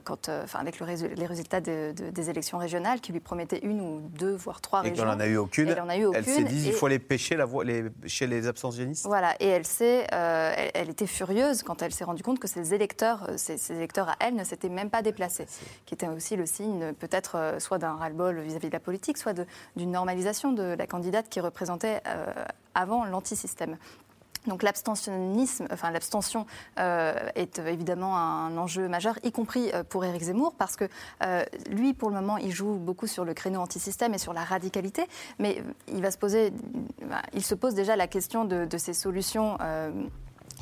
[0.05, 4.61] quand, avec le les résultats des élections régionales qui lui promettaient une ou deux, voire
[4.61, 4.95] trois et régions.
[4.95, 5.69] Et qu'elle n'en a eu aucune.
[5.69, 9.07] Elle, s'est dit il faut les pêcher la voie, les, chez les abstentionnistes.
[9.07, 13.29] Voilà, et elle, s'est, elle, était furieuse quand elle s'est rendue compte que ses électeurs,
[13.37, 15.47] ses, électeurs à elle ne s'étaient même pas déplacés,
[15.87, 19.35] qui était aussi le signe peut-être soit d'un ras-le-bol vis-à-vis de la politique, soit
[19.77, 23.77] d'une normalisation de la candidate qui représentait euh, avant l'antisystème.
[24.47, 26.47] Donc l'abstentionnisme, enfin l'abstention
[26.79, 30.89] euh, est évidemment un enjeu majeur, y compris euh, pour Éric Zemmour, parce que
[31.23, 34.45] euh, lui, pour le moment, il joue beaucoup sur le créneau anti-système et sur la
[34.45, 35.07] radicalité,
[35.39, 36.53] mais il va se poser,
[37.35, 39.59] il se pose déjà la question de, de solutions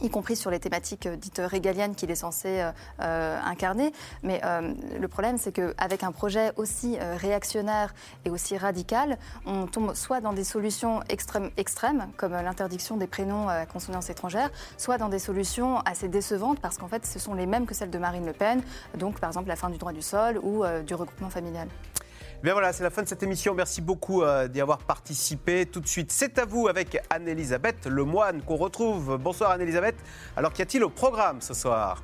[0.03, 2.71] y compris sur les thématiques euh, dites régaliennes qu'il est censé euh,
[3.01, 3.93] euh, incarner.
[4.23, 4.41] Mais
[4.99, 7.95] le problème, c'est qu'avec un projet aussi réactionnaire
[8.25, 13.49] et aussi radical, on tombe soit dans des solutions extrêmes, extrêmes comme l'interdiction des prénoms
[13.49, 17.47] à consonance étrangère, soit dans des solutions assez décevantes, parce qu'en fait, ce sont les
[17.47, 18.63] mêmes que celles de Marine Le Pen,
[18.97, 21.69] donc par exemple la fin du droit du sol ou du regroupement familial.
[22.41, 23.53] Bien voilà, c'est la fin de cette émission.
[23.53, 25.67] Merci beaucoup euh, d'y avoir participé.
[25.67, 29.19] Tout de suite, c'est à vous avec Anne-Elisabeth Lemoine qu'on retrouve.
[29.19, 29.97] Bonsoir Anne-Elisabeth.
[30.37, 32.01] Alors qu'y a-t-il au programme ce soir?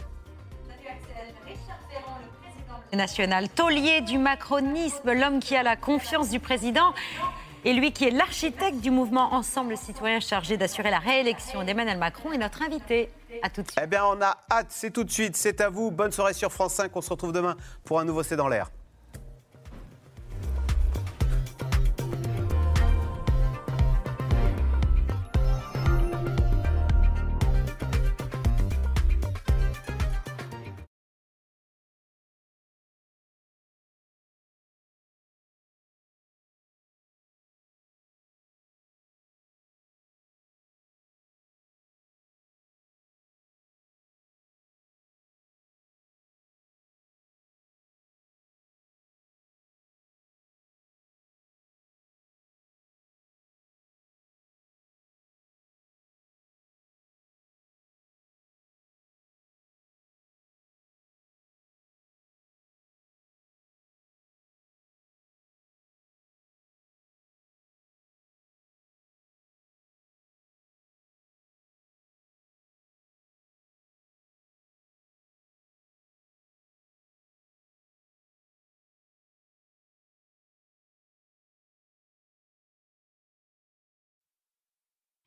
[2.92, 6.94] National, taulier du macronisme, l'homme qui a la confiance du président
[7.64, 12.32] et lui qui est l'architecte du mouvement Ensemble citoyen chargé d'assurer la réélection d'Emmanuel Macron
[12.32, 13.08] est notre invité.
[13.42, 13.80] À tout de suite.
[13.82, 15.92] Eh bien, on a hâte, c'est tout de suite, c'est à vous.
[15.92, 16.94] Bonne soirée sur France 5.
[16.96, 18.70] On se retrouve demain pour un nouveau C'est dans l'air.